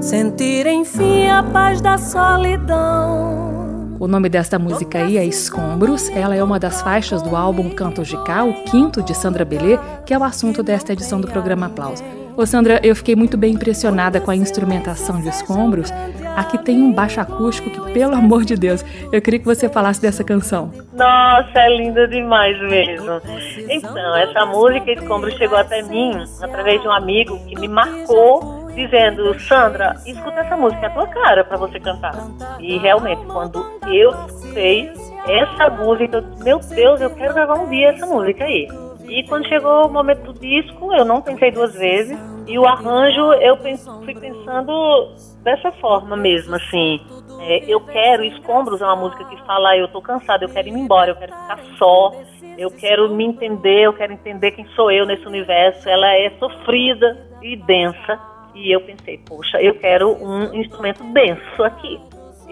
sentir 0.00 0.66
enfim 0.66 1.28
a 1.28 1.44
paz 1.44 1.80
da 1.80 1.96
solidão. 1.96 3.55
O 3.98 4.06
nome 4.06 4.28
desta 4.28 4.58
música 4.58 4.98
aí 4.98 5.16
é 5.16 5.24
Escombros. 5.24 6.10
Ela 6.10 6.36
é 6.36 6.42
uma 6.42 6.58
das 6.58 6.82
faixas 6.82 7.22
do 7.22 7.34
álbum 7.34 7.70
Cantos 7.70 8.08
de 8.08 8.22
Cá, 8.24 8.44
o 8.44 8.52
quinto 8.64 9.02
de 9.02 9.14
Sandra 9.14 9.44
Belê, 9.44 9.78
que 10.04 10.12
é 10.12 10.18
o 10.18 10.24
assunto 10.24 10.62
desta 10.62 10.92
edição 10.92 11.18
do 11.18 11.26
programa 11.26 11.66
Aplauso. 11.66 12.04
Ô 12.36 12.44
Sandra, 12.44 12.78
eu 12.82 12.94
fiquei 12.94 13.16
muito 13.16 13.38
bem 13.38 13.54
impressionada 13.54 14.20
com 14.20 14.30
a 14.30 14.36
instrumentação 14.36 15.18
de 15.22 15.28
Escombros. 15.28 15.90
Aqui 16.36 16.58
tem 16.58 16.82
um 16.82 16.92
baixo 16.92 17.18
acústico 17.18 17.70
que, 17.70 17.92
pelo 17.92 18.14
amor 18.14 18.44
de 18.44 18.56
Deus, 18.56 18.84
eu 19.10 19.22
queria 19.22 19.40
que 19.40 19.46
você 19.46 19.66
falasse 19.70 20.02
dessa 20.02 20.22
canção. 20.22 20.70
Nossa, 20.92 21.58
é 21.58 21.74
linda 21.74 22.06
demais 22.06 22.60
mesmo. 22.60 23.22
Então, 23.70 24.16
essa 24.16 24.44
música 24.44 24.92
Escombros 24.92 25.34
chegou 25.36 25.56
até 25.56 25.82
mim 25.82 26.12
através 26.42 26.82
de 26.82 26.86
um 26.86 26.92
amigo 26.92 27.38
que 27.46 27.58
me 27.58 27.68
marcou 27.68 28.65
dizendo, 28.76 29.38
Sandra, 29.40 29.96
escuta 30.06 30.40
essa 30.40 30.56
música, 30.56 30.82
é 30.82 30.86
a 30.86 30.90
tua 30.90 31.06
cara 31.08 31.44
para 31.44 31.56
você 31.56 31.80
cantar. 31.80 32.14
E 32.60 32.78
realmente, 32.78 33.24
quando 33.26 33.64
eu 33.88 34.10
escutei 34.26 34.92
essa 35.26 35.70
música, 35.70 36.18
eu 36.18 36.20
disse, 36.20 36.44
meu 36.44 36.58
Deus, 36.60 37.00
eu 37.00 37.10
quero 37.10 37.34
gravar 37.34 37.54
um 37.54 37.68
dia 37.68 37.88
essa 37.88 38.06
música 38.06 38.44
aí. 38.44 38.68
E 39.08 39.24
quando 39.24 39.48
chegou 39.48 39.86
o 39.86 39.92
momento 39.92 40.32
do 40.32 40.38
disco, 40.38 40.92
eu 40.92 41.04
não 41.04 41.22
pensei 41.22 41.50
duas 41.50 41.74
vezes. 41.74 42.18
E 42.46 42.58
o 42.58 42.66
arranjo, 42.66 43.32
eu 43.34 43.56
fui 43.56 44.14
pensando 44.14 45.14
dessa 45.42 45.72
forma 45.72 46.16
mesmo, 46.16 46.54
assim. 46.54 47.00
É, 47.40 47.64
eu 47.70 47.80
quero, 47.80 48.24
Escombros 48.24 48.80
é 48.80 48.84
uma 48.84 48.96
música 48.96 49.24
que 49.24 49.36
fala, 49.44 49.76
eu 49.76 49.88
tô 49.88 50.00
cansada, 50.00 50.44
eu 50.44 50.48
quero 50.48 50.68
ir 50.68 50.72
embora, 50.72 51.10
eu 51.10 51.16
quero 51.16 51.32
ficar 51.32 51.58
só, 51.78 52.12
eu 52.58 52.70
quero 52.70 53.08
me 53.10 53.24
entender, 53.24 53.82
eu 53.82 53.92
quero 53.92 54.12
entender 54.12 54.52
quem 54.52 54.66
sou 54.74 54.90
eu 54.90 55.06
nesse 55.06 55.26
universo. 55.26 55.88
Ela 55.88 56.14
é 56.16 56.30
sofrida 56.38 57.26
e 57.42 57.56
densa, 57.56 58.18
e 58.56 58.74
eu 58.74 58.80
pensei, 58.80 59.18
poxa, 59.18 59.60
eu 59.60 59.74
quero 59.74 60.16
um 60.22 60.54
instrumento 60.54 61.04
denso 61.12 61.62
aqui. 61.62 62.00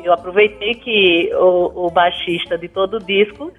Eu 0.04 0.12
aproveitei 0.12 0.74
que 0.74 1.30
o, 1.34 1.86
o 1.86 1.90
baixista 1.90 2.58
de 2.58 2.68
todo 2.68 2.98
o 2.98 3.04
disco, 3.04 3.50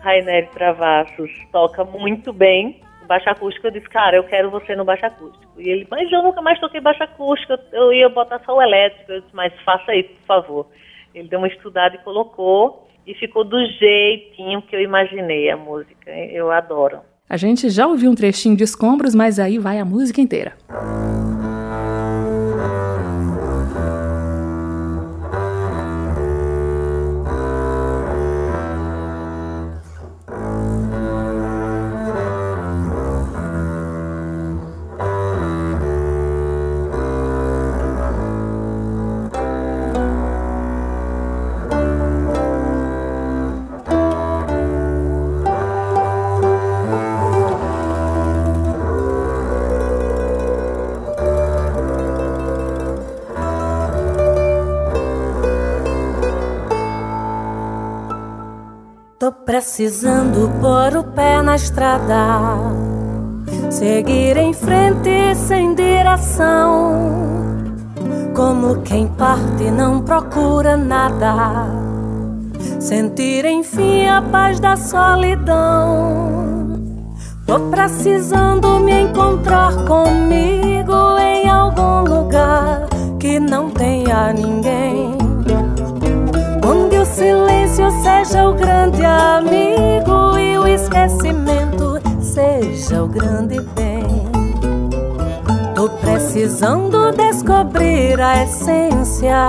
Rainer 0.00 0.48
Travassos, 0.50 1.30
toca 1.50 1.84
muito 1.84 2.32
bem 2.32 2.80
baixo 3.06 3.28
acústico. 3.28 3.66
Eu 3.66 3.72
disse, 3.72 3.88
cara, 3.88 4.16
eu 4.16 4.24
quero 4.24 4.50
você 4.50 4.74
no 4.76 4.84
baixo 4.84 5.04
acústico. 5.04 5.52
E 5.58 5.68
ele, 5.68 5.86
mas 5.90 6.10
eu 6.10 6.22
nunca 6.22 6.40
mais 6.40 6.58
toquei 6.60 6.80
baixo 6.80 7.02
acústico, 7.02 7.54
eu 7.72 7.92
ia 7.92 8.08
botar 8.08 8.40
só 8.44 8.56
o 8.56 8.62
elétrico. 8.62 9.10
Eu 9.10 9.20
disse, 9.20 9.34
mas 9.34 9.52
faça 9.64 9.94
isso, 9.94 10.10
por 10.10 10.26
favor. 10.26 10.66
Ele 11.14 11.28
deu 11.28 11.38
uma 11.38 11.48
estudada 11.48 11.96
e 11.96 11.98
colocou, 11.98 12.88
e 13.06 13.14
ficou 13.14 13.44
do 13.44 13.58
jeitinho 13.66 14.62
que 14.62 14.74
eu 14.74 14.80
imaginei 14.80 15.50
a 15.50 15.56
música. 15.56 16.10
Eu 16.10 16.50
adoro. 16.50 17.00
A 17.28 17.36
gente 17.36 17.68
já 17.70 17.86
ouviu 17.86 18.10
um 18.10 18.14
trechinho 18.14 18.56
de 18.56 18.64
escombros, 18.64 19.14
mas 19.14 19.38
aí 19.38 19.58
vai 19.58 19.78
a 19.78 19.84
música 19.84 20.20
inteira. 20.20 20.52
Precisando 59.82 60.48
pôr 60.60 60.96
o 60.96 61.02
pé 61.02 61.42
na 61.42 61.56
estrada, 61.56 62.54
seguir 63.68 64.36
em 64.36 64.52
frente 64.52 65.34
sem 65.34 65.74
direção. 65.74 66.92
Como 68.32 68.80
quem 68.82 69.08
parte 69.08 69.72
não 69.72 70.00
procura 70.00 70.76
nada, 70.76 71.66
sentir 72.78 73.44
enfim 73.44 74.06
a 74.06 74.22
paz 74.22 74.60
da 74.60 74.76
solidão. 74.76 76.30
Tô 77.44 77.58
precisando 77.68 78.78
me 78.78 79.00
encontrar 79.00 79.74
comigo 79.84 81.21
precisando 96.32 97.12
descobrir 97.12 98.18
a 98.18 98.44
essência 98.44 99.46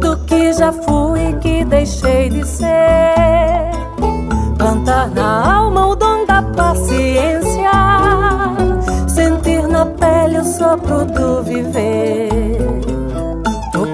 do 0.00 0.16
que 0.24 0.50
já 0.54 0.72
fui 0.72 1.28
e 1.28 1.32
que 1.34 1.62
deixei 1.62 2.30
de 2.30 2.42
ser. 2.46 3.70
Plantar 4.56 5.10
na 5.10 5.56
alma 5.56 5.88
o 5.88 5.94
dom 5.94 6.24
da 6.24 6.40
paciência, 6.40 7.70
sentir 9.08 9.68
na 9.68 9.84
pele 9.84 10.38
o 10.38 10.44
sopro 10.44 11.04
do 11.04 11.42
viver 11.42 12.30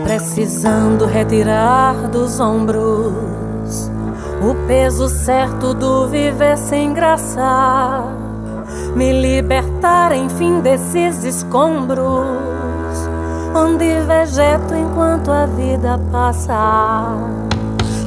precisando 0.04 1.04
retirar 1.04 2.08
dos 2.08 2.38
ombros 2.38 3.90
o 4.40 4.54
peso 4.68 5.08
certo 5.08 5.74
do 5.74 6.06
viver 6.06 6.56
sem 6.56 6.92
graça, 6.94 8.15
me 8.96 9.12
libertar 9.12 10.10
enfim 10.12 10.60
desses 10.60 11.22
escombros 11.22 12.26
onde 13.54 14.00
vegeto 14.00 14.74
enquanto 14.74 15.30
a 15.30 15.44
vida 15.44 16.00
passa. 16.10 17.14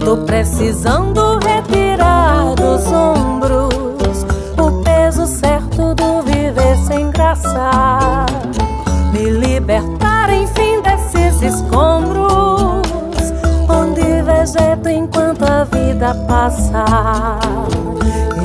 Tô 0.03 0.17
precisando 0.25 1.37
retirar 1.37 2.55
dos 2.55 2.87
ombros 2.87 4.25
o 4.57 4.83
peso 4.83 5.27
certo 5.27 5.93
do 5.93 6.23
viver 6.23 6.75
sem 6.77 7.11
graça, 7.11 8.25
me 9.13 9.29
libertar 9.29 10.33
enfim 10.33 10.81
desses 10.81 11.39
escombros 11.43 12.31
onde 13.69 14.23
vegeto 14.23 14.89
enquanto 14.89 15.43
a 15.43 15.65
vida 15.65 16.15
passa. 16.27 16.83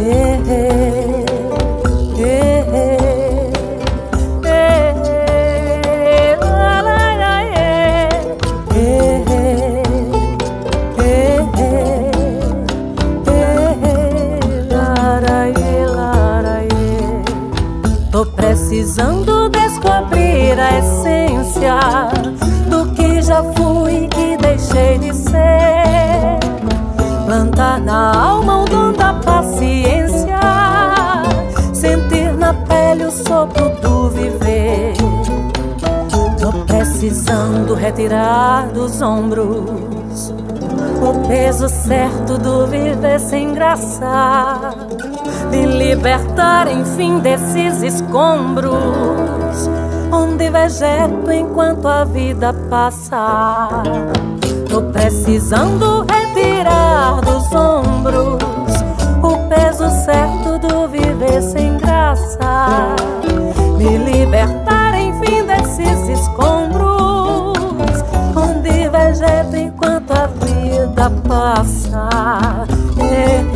Eh, 0.07 1.24
Precisando 37.05 37.75
retirar 37.75 38.69
dos 38.69 39.03
ombros 39.03 40.33
o 41.03 41.29
peso 41.29 41.69
certo 41.69 42.39
do 42.39 42.67
viver 42.67 43.21
sem 43.21 43.53
graça, 43.53 44.75
me 45.51 45.67
libertar 45.67 46.67
enfim 46.67 47.19
desses 47.19 47.83
escombros 47.83 49.69
onde 50.11 50.49
vegeto 50.49 51.31
enquanto 51.31 51.87
a 51.89 52.05
vida 52.05 52.55
passa. 52.71 53.69
Tô 54.71 54.81
precisando 54.85 56.07
retirar 56.11 57.21
dos 57.21 57.53
ombros 57.53 58.43
o 59.23 59.47
peso 59.51 59.91
certo 60.07 60.59
do 60.59 60.89
viver 60.89 61.43
sem 61.43 61.77
graça, 61.77 62.97
me 63.77 63.99
libertar 63.99 64.99
enfim 64.99 65.45
desses 65.45 66.09
escombros 66.09 66.93
enquanto 69.57 70.12
a 70.12 70.27
vida 70.27 71.11
passa. 71.27 72.09
Ei. 72.99 73.54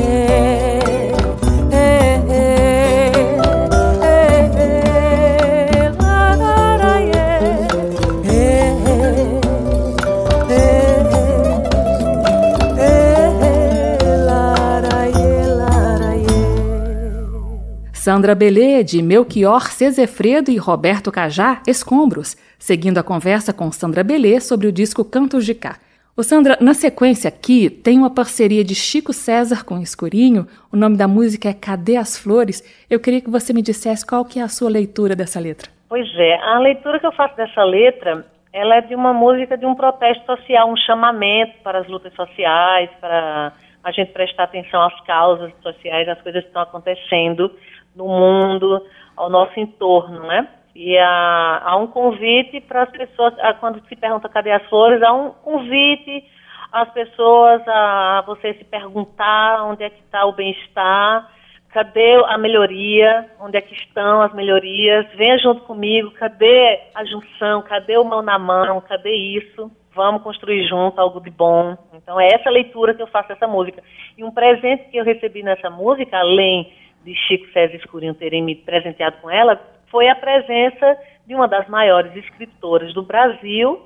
Sandra 18.09 18.35
Belê, 18.35 18.83
de 18.83 19.03
Melchior 19.03 19.65
Cezefredo 19.65 20.51
e 20.51 20.57
Roberto 20.57 21.13
Cajá, 21.13 21.61
Escombros, 21.67 22.37
seguindo 22.59 22.97
a 22.97 23.03
conversa 23.03 23.53
com 23.53 23.71
Sandra 23.71 24.03
Belê 24.03 24.41
sobre 24.41 24.67
o 24.67 24.73
disco 24.73 25.05
Cantos 25.05 25.45
de 25.45 25.55
Cá. 25.55 25.77
Ô 26.17 26.23
Sandra, 26.23 26.57
na 26.59 26.73
sequência 26.73 27.29
aqui 27.29 27.69
tem 27.69 27.99
uma 27.99 28.09
parceria 28.09 28.65
de 28.65 28.75
Chico 28.75 29.13
César 29.13 29.63
com 29.63 29.77
Escurinho. 29.83 30.47
O 30.73 30.77
nome 30.79 30.97
da 30.97 31.07
música 31.07 31.51
é 31.51 31.53
Cadê 31.53 31.99
as 31.99 32.17
Flores? 32.17 32.65
Eu 32.89 32.99
queria 32.99 33.21
que 33.21 33.29
você 33.29 33.53
me 33.53 33.61
dissesse 33.61 34.07
qual 34.07 34.25
que 34.25 34.41
é 34.41 34.43
a 34.43 34.49
sua 34.49 34.71
leitura 34.71 35.15
dessa 35.15 35.39
letra. 35.39 35.69
Pois 35.87 36.09
é, 36.17 36.37
a 36.37 36.59
leitura 36.61 36.99
que 36.99 37.07
eu 37.07 37.13
faço 37.13 37.37
dessa 37.37 37.63
letra, 37.63 38.25
ela 38.55 38.77
é 38.77 38.81
de 38.81 38.95
uma 38.95 39.13
música 39.13 39.59
de 39.59 39.67
um 39.67 39.75
protesto 39.75 40.25
social, 40.25 40.73
um 40.73 40.79
chamamento 40.79 41.59
para 41.63 41.81
as 41.81 41.87
lutas 41.87 42.15
sociais, 42.15 42.89
para 43.03 43.53
a 43.85 43.93
gente 43.93 44.13
prestar 44.13 44.45
atenção 44.45 44.83
às 44.83 44.99
causas 45.03 45.53
sociais, 45.63 46.09
às 46.09 46.23
coisas 46.23 46.41
que 46.41 46.49
estão 46.49 46.63
acontecendo 46.63 47.53
no 47.99 48.07
mundo, 48.07 48.81
ao 49.17 49.29
nosso 49.29 49.59
entorno, 49.59 50.21
né? 50.21 50.49
E 50.75 50.97
há, 50.97 51.63
há 51.65 51.77
um 51.77 51.89
convite 51.89 52.61
para 52.61 52.85
as 52.85 52.91
pessoas, 52.91 53.35
quando 53.59 53.85
se 53.89 53.97
pergunta 53.97 54.29
cadê 54.29 54.53
as 54.53 54.65
flores, 54.69 55.03
há 55.03 55.13
um 55.13 55.31
convite 55.31 56.25
às 56.71 56.89
pessoas 56.93 57.61
a 57.67 58.23
você 58.25 58.55
se 58.55 58.65
perguntar 58.65 59.65
onde 59.65 59.83
é 59.83 59.91
que 59.91 60.01
está 60.01 60.25
o 60.25 60.33
bem-estar, 60.33 61.29
cadê 61.71 62.15
a 62.27 62.39
melhoria, 62.39 63.29
onde 63.41 63.57
é 63.57 63.61
que 63.61 63.75
estão 63.75 64.23
as 64.23 64.33
melhorias, 64.33 65.05
venha 65.17 65.37
junto 65.39 65.63
comigo, 65.63 66.13
cadê 66.13 66.81
a 66.95 67.05
junção, 67.05 67.63
cadê 67.63 67.99
o 67.99 68.05
mão 68.05 68.23
na 68.23 68.39
mão, 68.39 68.81
cadê 68.83 69.13
isso? 69.13 69.71
Vamos 69.95 70.23
construir 70.23 70.65
junto 70.69 71.01
algo 71.01 71.21
de 71.21 71.31
bom. 71.31 71.77
Então 71.93 72.21
é 72.21 72.29
essa 72.29 72.51
leitura 72.51 72.95
que 72.95 73.03
eu 73.03 73.09
faço 73.09 73.31
dessa 73.31 73.49
música. 73.49 73.83
E 74.17 74.23
um 74.23 74.31
presente 74.31 74.89
que 74.91 74.97
eu 74.97 75.05
recebi 75.05 75.43
nessa 75.43 75.69
música, 75.69 76.17
além 76.17 76.73
de 77.09 77.15
Chico 77.27 77.51
César 77.53 77.75
Escurinho 77.75 78.15
terem 78.15 78.43
me 78.43 78.55
presenteado 78.55 79.17
com 79.23 79.31
ela, 79.31 79.61
foi 79.91 80.09
a 80.09 80.15
presença 80.15 80.99
de 81.27 81.35
uma 81.35 81.49
das 81.49 81.67
maiores 81.69 82.15
escritoras 82.15 82.93
do 82.93 83.03
Brasil, 83.03 83.81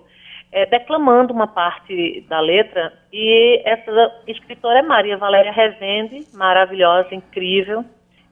é, 0.51 0.67
declamando 0.67 1.33
uma 1.33 1.47
parte 1.47 2.25
da 2.29 2.41
letra, 2.41 2.93
e 3.13 3.63
essa 3.65 3.91
escritora 4.27 4.81
é 4.81 4.83
Maria 4.83 5.17
Valéria 5.17 5.53
Rezende, 5.53 6.27
maravilhosa, 6.35 7.15
incrível, 7.15 7.85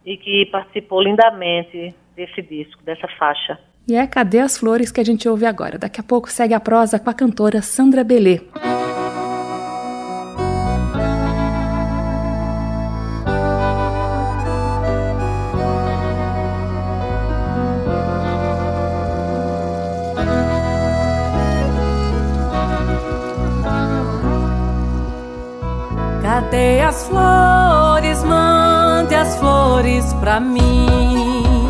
e 0.05 0.17
que 0.17 0.47
participou 0.47 1.03
lindamente 1.03 1.95
desse 2.17 2.43
disco, 2.43 2.83
dessa 2.83 3.07
faixa. 3.19 3.59
E 3.89 3.95
é 3.95 4.07
Cadê 4.07 4.41
as 4.41 4.59
Flores 4.59 4.93
que 4.93 5.01
a 5.01 5.05
gente 5.05 5.29
ouve 5.29 5.47
agora. 5.47 5.79
Daqui 5.79 6.01
a 6.01 6.05
pouco 6.05 6.31
segue 6.31 6.53
a 6.53 6.61
prosa 6.61 6.99
com 6.99 7.09
a 7.09 7.15
cantora 7.15 7.63
Sandra 7.63 8.05
Belê. 8.05 8.41
Cadê 26.41 26.81
as 26.81 27.07
flores? 27.07 28.25
Mande 28.25 29.15
as 29.15 29.37
flores 29.37 30.15
pra 30.15 30.41
mim. 30.41 31.69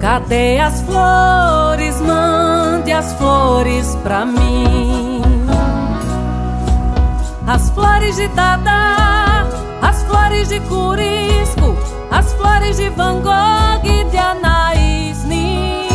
Cadê 0.00 0.58
as 0.58 0.82
flores? 0.82 2.00
Mande 2.00 2.90
as 2.90 3.12
flores 3.12 3.96
pra 4.02 4.26
mim. 4.26 5.22
As 7.46 7.70
flores 7.70 8.16
de 8.16 8.26
Dada, 8.28 9.46
as 9.80 10.02
flores 10.02 10.48
de 10.48 10.58
Curisco, 10.62 11.76
as 12.10 12.32
flores 12.32 12.76
de 12.76 12.90
Van 12.90 13.20
Gogh 13.20 13.84
e 13.84 14.02
de 14.10 14.18
Anais 14.18 15.24
Nin. 15.26 15.86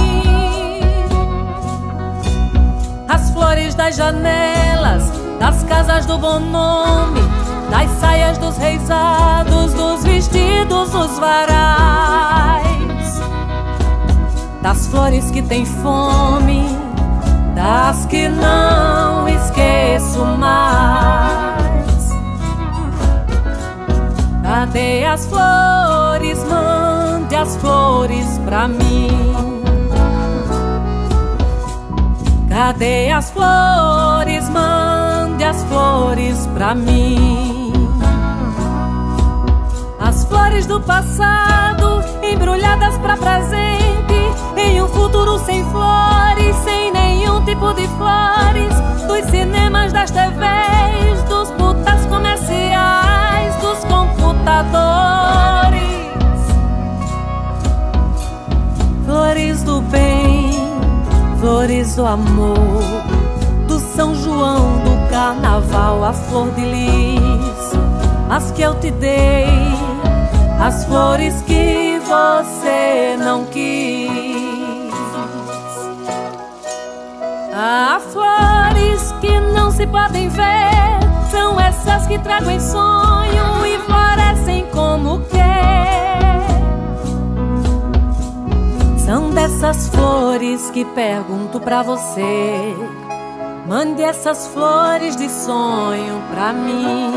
As 3.10 3.32
flores 3.32 3.76
das 3.76 3.98
janelas 3.98 5.25
das 5.40 5.64
casas 5.64 6.06
do 6.06 6.18
bom 6.18 6.40
nome, 6.40 7.22
das 7.70 7.90
saias 8.00 8.38
dos 8.38 8.58
reisados, 8.58 9.74
dos 9.74 10.04
vestidos 10.04 10.92
dos 10.92 11.20
varais, 11.20 12.66
das 14.62 14.88
flores 14.88 15.30
que 15.32 15.42
têm 15.42 15.66
fome, 15.66 16.66
das 17.54 18.06
que 18.06 18.30
não 18.30 19.28
esqueço 19.28 20.26
mais. 20.38 21.46
Cadê 24.44 25.06
as 25.06 25.26
flores? 25.26 26.44
Mande 26.48 27.36
as 27.36 27.56
flores 27.58 28.40
pra 28.46 28.68
mim. 28.68 29.65
Cadê 32.56 33.12
as 33.12 33.32
flores? 33.32 34.48
Mande 34.48 35.44
as 35.44 35.62
flores 35.66 36.48
pra 36.54 36.74
mim. 36.74 37.74
As 40.00 40.24
flores 40.24 40.66
do 40.66 40.80
passado, 40.80 42.02
embrulhadas 42.24 42.98
pra 43.00 43.18
presente, 43.18 44.32
em 44.56 44.82
um 44.82 44.88
futuro 44.88 45.38
sem 45.40 45.66
flores, 45.66 46.56
sem 46.64 46.94
nenhum 46.94 47.44
tipo 47.44 47.74
de 47.74 47.90
flores, 47.90 48.74
dos 49.06 49.30
cinemas, 49.30 49.92
das 49.92 50.10
TVs, 50.12 51.24
dos 51.28 51.52
putas 51.52 52.06
comerciais, 52.06 53.54
dos 53.58 53.80
computadores. 53.84 55.76
Flores 59.06 59.62
do 59.64 59.82
bem 59.82 60.25
flores 61.46 61.96
do 61.96 62.04
amor, 62.04 63.04
do 63.68 63.78
São 63.78 64.16
João, 64.16 64.80
do 64.80 65.10
carnaval, 65.12 66.04
a 66.04 66.12
flor 66.12 66.50
de 66.56 66.62
lis, 66.66 67.72
as 68.32 68.50
que 68.50 68.64
eu 68.64 68.74
te 68.80 68.90
dei, 68.90 69.46
as 70.60 70.86
flores 70.86 71.44
que 71.44 72.02
você 72.04 73.16
não 73.20 73.46
quis. 73.46 74.10
Há 77.54 78.02
flores 78.12 79.14
que 79.22 79.40
não 79.40 79.70
se 79.70 79.86
podem 79.86 80.28
ver, 80.30 80.98
são 81.30 81.60
essas 81.60 82.08
que 82.08 82.18
trago 82.18 82.50
em 82.50 82.60
sonho 82.60 83.64
e 83.68 83.78
florescem 83.86 84.66
como 84.74 85.20
São 89.06 89.30
dessas 89.30 89.88
flores 89.90 90.72
que 90.72 90.84
pergunto 90.84 91.60
pra 91.60 91.84
você. 91.84 92.74
Mande 93.68 94.02
essas 94.02 94.48
flores 94.48 95.16
de 95.16 95.30
sonho 95.30 96.24
pra 96.32 96.52
mim. 96.52 97.14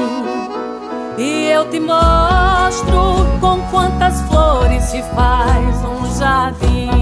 E 1.16 1.46
eu 1.46 1.70
te 1.70 1.80
mostro 1.80 3.26
com 3.40 3.58
quantas 3.70 4.20
flores 4.28 4.84
se 4.84 5.02
faz 5.14 5.82
um 5.82 6.18
jardim. 6.18 6.97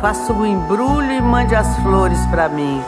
Faça 0.00 0.32
um 0.32 0.46
embrulho 0.46 1.12
e 1.12 1.20
mande 1.20 1.54
as 1.54 1.76
flores 1.78 2.24
pra 2.26 2.48
mim. 2.48 2.82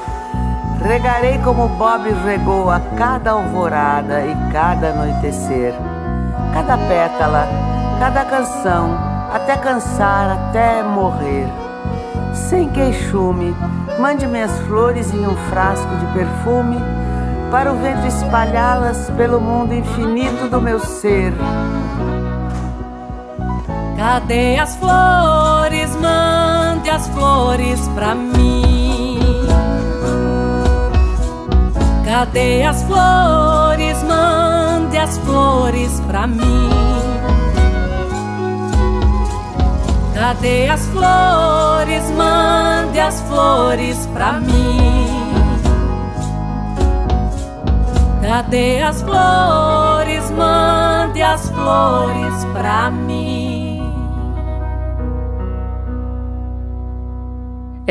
Regarei 0.80 1.38
como 1.38 1.68
Bob 1.68 2.08
regou 2.24 2.70
a 2.70 2.80
cada 2.96 3.32
alvorada 3.32 4.22
e 4.24 4.52
cada 4.52 4.90
anoitecer, 4.90 5.74
cada 6.54 6.78
pétala, 6.78 7.46
cada 7.98 8.24
canção 8.24 8.96
até 9.32 9.56
cansar, 9.56 10.30
até 10.30 10.82
morrer. 10.82 11.46
Sem 12.32 12.68
queixume, 12.68 13.54
mande 13.98 14.26
minhas 14.26 14.56
flores 14.60 15.12
em 15.12 15.26
um 15.26 15.36
frasco 15.50 15.94
de 15.96 16.06
perfume, 16.06 16.78
para 17.50 17.72
o 17.72 17.76
vento 17.76 18.06
espalhá-las 18.06 19.10
pelo 19.16 19.40
mundo 19.40 19.74
infinito 19.74 20.48
do 20.48 20.60
meu 20.60 20.78
ser. 20.78 21.32
Cadê 23.96 24.58
as 24.58 24.76
flores? 24.76 25.94
Mande 26.80 26.90
as 26.92 27.08
flores 27.08 27.88
pra 27.94 28.14
mim. 28.14 29.18
Cadê 32.06 32.62
as 32.62 32.82
flores? 32.84 34.02
Mande 34.02 34.96
as 34.96 35.18
flores 35.18 36.00
pra 36.06 36.26
mim. 36.26 36.70
Cadê 40.14 40.70
as 40.70 40.86
flores? 40.86 42.10
Mande 42.16 42.98
as 42.98 43.20
flores 43.28 44.06
pra 44.14 44.32
mim. 44.40 45.06
Cadê 48.22 48.82
as 48.82 49.02
flores? 49.02 50.30
Mande 50.30 51.20
as 51.20 51.46
flores 51.50 52.44
pra 52.54 52.90
mim. 52.90 52.99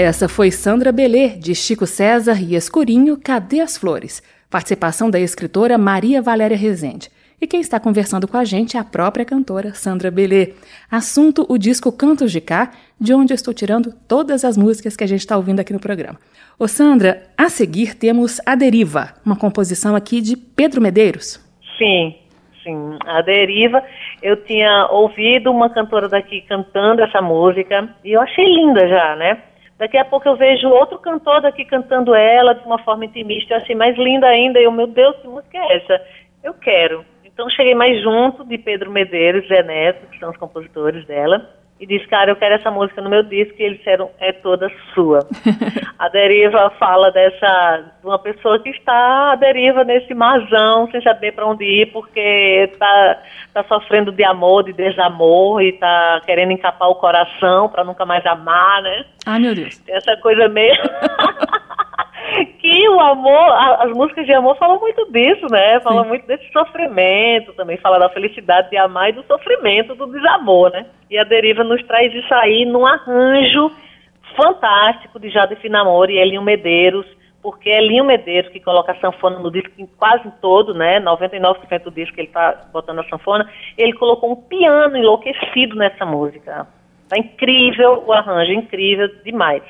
Essa 0.02 0.30
foi 0.30 0.50
Sandra 0.50 0.94
Belê, 0.94 1.28
de 1.28 1.54
Chico 1.54 1.86
César 1.86 2.42
e 2.42 2.56
Escurinho, 2.56 3.20
Cadê 3.22 3.60
as 3.60 3.78
Flores? 3.78 4.24
Participação 4.50 5.10
da 5.10 5.20
escritora 5.20 5.78
Maria 5.78 6.22
Valéria 6.22 6.56
Rezende. 6.56 7.10
E 7.42 7.46
quem 7.46 7.60
está 7.60 7.82
conversando 7.82 8.26
com 8.26 8.38
a 8.38 8.46
gente 8.46 8.78
é 8.78 8.80
a 8.80 8.84
própria 8.86 9.26
cantora 9.26 9.74
Sandra 9.74 10.10
Belê. 10.10 10.54
Assunto 10.90 11.46
o 11.50 11.58
disco 11.58 11.92
Cantos 11.92 12.32
de 12.32 12.40
Cá, 12.40 12.72
de 12.98 13.14
onde 13.14 13.34
eu 13.34 13.36
estou 13.36 13.54
tirando 13.54 13.94
todas 14.08 14.46
as 14.46 14.56
músicas 14.56 14.96
que 14.96 15.04
a 15.04 15.08
gente 15.08 15.20
está 15.20 15.36
ouvindo 15.36 15.60
aqui 15.60 15.74
no 15.74 15.82
programa. 15.82 16.18
Ô 16.58 16.66
Sandra, 16.66 17.24
a 17.38 17.50
seguir 17.50 17.94
temos 17.94 18.40
A 18.46 18.56
Deriva, 18.56 19.16
uma 19.26 19.36
composição 19.36 19.98
aqui 19.98 20.22
de 20.22 20.38
Pedro 20.38 20.82
Medeiros. 20.82 21.46
Sim, 21.78 22.16
sim. 22.64 22.98
A 23.06 23.22
Deriva, 23.22 23.84
eu 24.24 24.38
tinha 24.46 24.88
ouvido 24.92 25.52
uma 25.52 25.70
cantora 25.70 26.08
daqui 26.08 26.40
cantando 26.48 27.02
essa 27.02 27.22
música 27.22 27.94
e 28.06 28.14
eu 28.14 28.22
achei 28.22 28.46
linda 28.46 28.88
já, 28.88 29.18
né? 29.18 29.44
Daqui 29.80 29.98
a 29.98 30.04
pouco 30.06 30.28
eu 30.28 30.36
vejo 30.36 30.68
outro 30.68 31.00
cantor 31.00 31.42
daqui 31.42 31.64
cantando 31.64 32.14
ela 32.14 32.54
de 32.54 32.66
uma 32.66 32.78
forma 32.80 33.06
intimista, 33.06 33.54
eu 33.54 33.58
achei 33.58 33.76
mais 33.76 33.98
linda 33.98 34.28
ainda. 34.28 34.60
E 34.60 34.66
eu, 34.66 34.72
meu 34.72 34.86
Deus, 34.88 35.16
que 35.22 35.28
música 35.28 35.58
é 35.58 35.78
essa? 35.78 36.06
Eu 36.44 36.54
quero. 36.54 37.06
Então 37.24 37.50
cheguei 37.50 37.74
mais 37.74 38.02
junto 38.04 38.44
de 38.44 38.58
Pedro 38.58 38.92
Medeiros, 38.92 39.48
Zé 39.48 39.64
Neto, 39.64 40.06
que 40.08 40.20
são 40.20 40.30
os 40.30 40.38
compositores 40.38 41.06
dela 41.08 41.59
e 41.80 41.86
disse, 41.86 42.06
cara, 42.08 42.30
eu 42.30 42.36
quero 42.36 42.56
essa 42.56 42.70
música 42.70 43.02
no 43.02 43.10
meu 43.10 43.24
disco, 43.24 43.56
e 43.58 43.64
eles 43.64 43.78
disseram, 43.78 44.12
é 44.20 44.34
toda 44.34 44.70
sua. 44.94 45.20
a 45.98 46.10
deriva 46.10 46.70
fala 46.72 47.10
dessa, 47.10 47.94
de 48.02 48.06
uma 48.06 48.20
pessoa 48.20 48.60
que 48.60 48.70
está 48.70 49.32
à 49.32 49.36
deriva 49.36 49.86
nesse 49.86 50.14
marzão, 50.14 50.90
sem 50.92 51.02
saber 51.02 51.32
para 51.32 51.48
onde 51.48 51.64
ir, 51.64 51.86
porque 51.94 52.70
está 52.74 53.22
tá 53.54 53.64
sofrendo 53.64 54.12
de 54.12 54.26
amor, 54.26 54.64
de 54.64 54.74
desamor, 54.74 55.62
e 55.62 55.70
está 55.70 56.22
querendo 56.26 56.52
encapar 56.52 56.90
o 56.90 56.96
coração 56.96 57.70
para 57.70 57.86
nunca 57.86 58.06
mais 58.06 58.26
amar, 58.26 58.82
né? 58.82 59.06
Ai, 59.26 59.40
meu 59.40 59.56
Deus. 59.56 59.82
Essa 59.88 60.18
coisa 60.18 60.50
meio... 60.50 60.74
que 62.60 62.90
o 62.90 63.00
amor, 63.00 63.52
as 63.80 63.92
músicas 63.92 64.26
de 64.26 64.34
amor 64.34 64.58
falam 64.58 64.80
muito 64.80 65.10
disso, 65.12 65.48
né? 65.50 65.80
Falam 65.80 66.04
Sim. 66.04 66.10
muito 66.10 66.28
desse 66.28 66.52
sofrimento, 66.52 67.54
também 67.54 67.78
fala 67.78 67.98
da 67.98 68.10
felicidade 68.10 68.70
de 68.70 68.78
amar 68.78 69.10
e 69.10 69.14
do 69.14 69.24
sofrimento 69.24 69.96
do 69.96 70.08
desamor, 70.08 70.70
né? 70.72 70.86
E 71.10 71.18
a 71.18 71.24
deriva 71.24 71.64
nos 71.64 71.82
traz 71.88 72.14
isso 72.14 72.34
aí 72.34 72.66
num 72.66 72.86
arranjo 72.86 73.72
fantástico 74.36 75.20
de 75.20 75.30
Jade 75.30 75.56
Finamore 75.56 76.14
e 76.14 76.20
Elinho 76.20 76.42
Medeiros, 76.42 77.06
porque 77.42 77.70
é 77.70 77.78
Elinho 77.78 78.04
Medeiros 78.04 78.52
que 78.52 78.60
coloca 78.60 78.92
a 78.92 79.00
sanfona 79.00 79.40
no 79.40 79.50
disco 79.50 79.72
em 79.78 79.86
quase 79.86 80.30
todo, 80.42 80.74
né? 80.74 81.00
99% 81.00 81.84
do 81.84 81.92
disco 81.92 82.14
que 82.14 82.22
ele 82.22 82.28
está 82.28 82.68
botando 82.74 83.00
a 83.00 83.08
sanfona, 83.08 83.50
ele 83.78 83.94
colocou 83.94 84.32
um 84.32 84.36
piano 84.36 84.98
enlouquecido 84.98 85.78
nessa 85.78 86.06
música. 86.06 86.68
Tá 87.08 87.18
incrível 87.18 88.04
o 88.06 88.12
arranjo, 88.12 88.52
incrível 88.52 89.08
demais. 89.24 89.64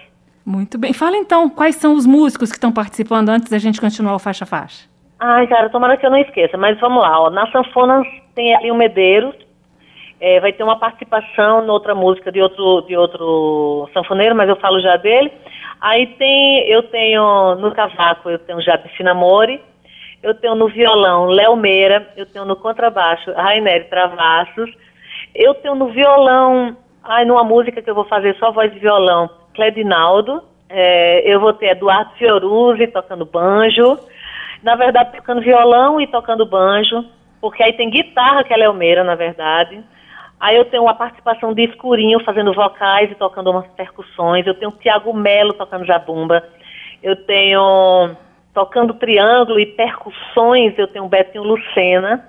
Muito 0.49 0.79
bem. 0.79 0.93
Fala 0.93 1.15
então, 1.15 1.47
quais 1.47 1.75
são 1.75 1.93
os 1.93 2.07
músicos 2.07 2.49
que 2.49 2.57
estão 2.57 2.71
participando 2.71 3.29
antes 3.29 3.51
da 3.51 3.59
gente 3.59 3.79
continuar 3.79 4.15
o 4.15 4.19
faixa 4.19 4.47
faixa? 4.47 4.89
Ai, 5.19 5.45
cara, 5.45 5.69
tomara 5.69 5.95
que 5.95 6.03
eu 6.03 6.09
não 6.09 6.17
esqueça, 6.17 6.57
mas 6.57 6.79
vamos 6.79 7.03
lá. 7.03 7.21
Ó. 7.21 7.29
Na 7.29 7.45
sanfona 7.51 8.01
tem 8.33 8.55
ali 8.55 8.71
o 8.71 8.75
Medeiros, 8.75 9.35
é, 10.19 10.39
vai 10.39 10.51
ter 10.51 10.63
uma 10.63 10.79
participação 10.79 11.63
noutra 11.67 11.93
música 11.93 12.31
de 12.31 12.41
outro, 12.41 12.81
de 12.87 12.97
outro 12.97 13.87
sanfoneiro, 13.93 14.35
mas 14.35 14.49
eu 14.49 14.55
falo 14.55 14.81
já 14.81 14.97
dele. 14.97 15.31
Aí 15.79 16.07
tem, 16.17 16.67
eu 16.67 16.81
tenho 16.81 17.53
no 17.57 17.71
cavaco, 17.71 18.31
eu 18.31 18.39
tenho 18.39 18.59
Jabe 18.59 18.89
Finamore, 18.97 19.61
eu 20.23 20.33
tenho 20.33 20.55
no 20.55 20.67
violão 20.67 21.27
Léo 21.27 21.55
Meira, 21.55 22.11
eu 22.17 22.25
tenho 22.25 22.45
no 22.45 22.55
contrabaixo 22.55 23.31
Rainer 23.33 23.87
Travassos, 23.87 24.71
eu 25.35 25.53
tenho 25.53 25.75
no 25.75 25.89
violão, 25.89 26.75
ai, 27.03 27.23
numa 27.23 27.43
música 27.43 27.83
que 27.83 27.89
eu 27.89 27.95
vou 27.95 28.05
fazer 28.05 28.35
só 28.37 28.51
voz 28.51 28.73
de 28.73 28.79
violão, 28.79 29.29
Cledinaldo, 29.59 30.41
é, 30.69 31.21
eu 31.29 31.41
vou 31.41 31.51
ter 31.51 31.71
Eduardo 31.71 32.11
Fioruzzi 32.17 32.87
tocando 32.87 33.25
banjo, 33.25 33.99
na 34.63 34.77
verdade 34.77 35.17
tocando 35.17 35.41
violão 35.41 35.99
e 35.99 36.07
tocando 36.07 36.45
banjo, 36.45 37.03
porque 37.41 37.61
aí 37.61 37.73
tem 37.73 37.89
guitarra 37.89 38.45
que 38.45 38.53
é 38.53 38.57
Leomeira, 38.57 39.03
na 39.03 39.15
verdade. 39.15 39.83
Aí 40.39 40.55
eu 40.55 40.63
tenho 40.63 40.83
uma 40.83 40.95
participação 40.95 41.53
de 41.53 41.65
Escurinho 41.65 42.23
fazendo 42.23 42.53
vocais 42.53 43.11
e 43.11 43.15
tocando 43.15 43.51
umas 43.51 43.67
percussões. 43.71 44.47
Eu 44.47 44.53
tenho 44.53 44.71
Tiago 44.71 45.13
Melo 45.13 45.51
tocando 45.51 45.85
jabumba. 45.85 46.41
Eu 47.03 47.17
tenho 47.25 48.15
tocando 48.53 48.93
triângulo 48.93 49.59
e 49.59 49.65
percussões, 49.65 50.73
eu 50.77 50.87
tenho 50.87 51.09
Betinho 51.09 51.43
Lucena. 51.43 52.25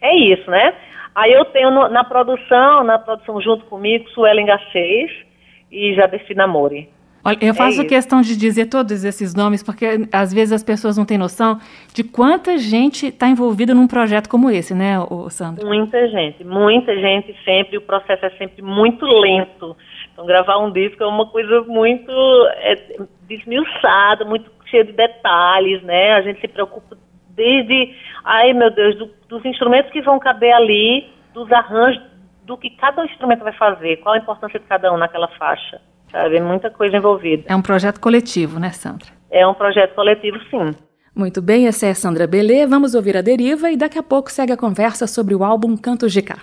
É 0.00 0.14
isso, 0.14 0.48
né? 0.48 0.74
Aí 1.12 1.32
eu 1.32 1.44
tenho 1.46 1.72
no, 1.72 1.88
na 1.88 2.04
produção, 2.04 2.84
na 2.84 3.00
produção 3.00 3.40
junto 3.40 3.64
comigo, 3.64 4.08
Suelen 4.10 4.46
Gachês, 4.46 5.10
e 5.70 5.94
Jadeci 5.94 6.34
Namori. 6.34 6.88
Olha, 7.24 7.36
eu 7.42 7.54
faço 7.54 7.82
é 7.82 7.84
questão 7.84 8.20
de 8.20 8.36
dizer 8.36 8.66
todos 8.66 9.04
esses 9.04 9.34
nomes, 9.34 9.62
porque 9.62 9.84
às 10.12 10.32
vezes 10.32 10.52
as 10.52 10.62
pessoas 10.62 10.96
não 10.96 11.04
têm 11.04 11.18
noção 11.18 11.58
de 11.92 12.02
quanta 12.04 12.56
gente 12.56 13.08
está 13.08 13.28
envolvida 13.28 13.74
num 13.74 13.86
projeto 13.86 14.28
como 14.28 14.50
esse, 14.50 14.74
né, 14.74 14.94
Sandra? 15.28 15.66
Muita 15.66 16.08
gente, 16.08 16.44
muita 16.44 16.94
gente 16.96 17.34
sempre, 17.44 17.76
o 17.76 17.82
processo 17.82 18.24
é 18.24 18.30
sempre 18.30 18.62
muito 18.62 19.04
lento. 19.04 19.76
Então, 20.12 20.24
gravar 20.24 20.58
um 20.58 20.70
disco 20.70 21.02
é 21.02 21.06
uma 21.06 21.26
coisa 21.26 21.62
muito 21.62 22.10
é, 22.56 22.96
desmiuçada, 23.28 24.24
muito 24.24 24.50
cheia 24.66 24.84
de 24.84 24.92
detalhes, 24.92 25.82
né? 25.82 26.12
A 26.12 26.22
gente 26.22 26.40
se 26.40 26.48
preocupa 26.48 26.96
desde, 27.30 27.94
ai 28.24 28.52
meu 28.52 28.70
Deus, 28.70 28.96
do, 28.96 29.10
dos 29.28 29.44
instrumentos 29.44 29.90
que 29.92 30.00
vão 30.02 30.18
caber 30.18 30.52
ali, 30.52 31.06
dos 31.34 31.50
arranjos, 31.52 32.02
do 32.48 32.56
que 32.56 32.70
cada 32.70 33.04
instrumento 33.04 33.44
vai 33.44 33.52
fazer, 33.52 33.98
qual 33.98 34.14
a 34.14 34.18
importância 34.18 34.58
de 34.58 34.64
cada 34.66 34.92
um 34.92 34.96
naquela 34.96 35.28
faixa, 35.38 35.80
sabe? 36.10 36.40
Muita 36.40 36.70
coisa 36.70 36.96
envolvida. 36.96 37.44
É 37.46 37.54
um 37.54 37.62
projeto 37.62 38.00
coletivo, 38.00 38.58
né, 38.58 38.70
Sandra? 38.70 39.06
É 39.30 39.46
um 39.46 39.54
projeto 39.54 39.94
coletivo, 39.94 40.38
sim. 40.50 40.74
Muito 41.14 41.42
bem, 41.42 41.66
essa 41.66 41.86
é 41.86 41.90
a 41.90 41.94
Sandra 41.94 42.26
Belê. 42.26 42.66
Vamos 42.66 42.94
ouvir 42.94 43.16
a 43.16 43.22
deriva 43.22 43.70
e 43.70 43.76
daqui 43.76 43.98
a 43.98 44.02
pouco 44.02 44.30
segue 44.30 44.52
a 44.52 44.56
conversa 44.56 45.06
sobre 45.06 45.34
o 45.34 45.44
álbum 45.44 45.76
Cantos 45.76 46.12
de 46.12 46.22
Cá. 46.22 46.38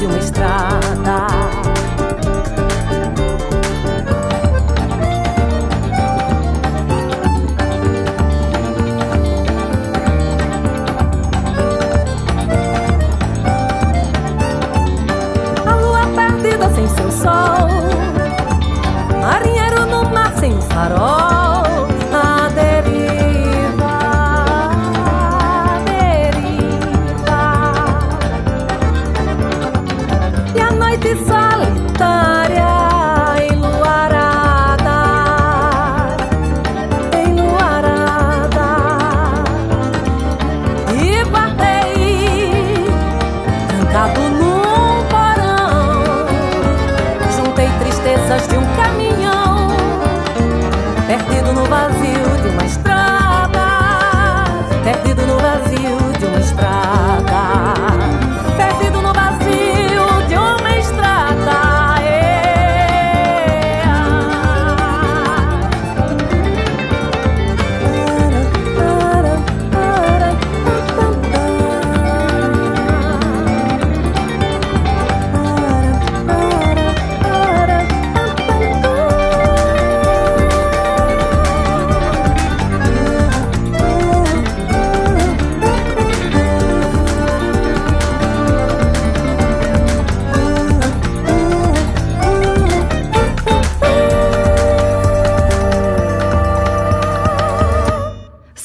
De 0.00 0.06
uma 0.06 0.18
estrada. 0.18 1.59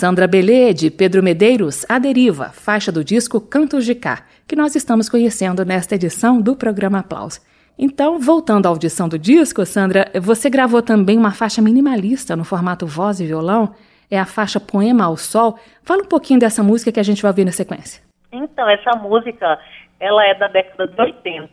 Sandra 0.05 0.27
Belê, 0.27 0.71
de 0.71 0.91
Pedro 0.91 1.23
Medeiros, 1.23 1.83
A 1.89 1.97
Deriva, 1.97 2.49
faixa 2.49 2.91
do 2.91 3.03
disco 3.03 3.41
Cantos 3.41 3.83
de 3.85 3.95
Cá, 3.95 4.23
que 4.47 4.55
nós 4.55 4.75
estamos 4.75 5.09
conhecendo 5.09 5.65
nesta 5.65 5.95
edição 5.95 6.39
do 6.39 6.55
programa 6.55 6.99
Aplauso. 6.99 7.39
Então, 7.75 8.19
voltando 8.19 8.67
à 8.67 8.69
audição 8.69 9.09
do 9.09 9.17
disco, 9.17 9.65
Sandra, 9.65 10.11
você 10.21 10.47
gravou 10.47 10.83
também 10.83 11.17
uma 11.17 11.31
faixa 11.31 11.59
minimalista 11.59 12.35
no 12.35 12.43
formato 12.43 12.85
voz 12.85 13.19
e 13.19 13.25
violão, 13.25 13.73
é 14.11 14.19
a 14.19 14.27
faixa 14.27 14.59
Poema 14.59 15.05
ao 15.05 15.17
Sol. 15.17 15.57
Fala 15.81 16.03
um 16.03 16.07
pouquinho 16.07 16.39
dessa 16.39 16.61
música 16.61 16.91
que 16.91 16.99
a 16.99 17.03
gente 17.03 17.23
vai 17.23 17.31
ouvir 17.31 17.43
na 17.43 17.51
sequência. 17.51 18.03
Então, 18.31 18.69
essa 18.69 18.95
música, 18.99 19.57
ela 19.99 20.23
é 20.23 20.35
da 20.35 20.47
década 20.47 20.85
de 20.85 21.01
80. 21.01 21.49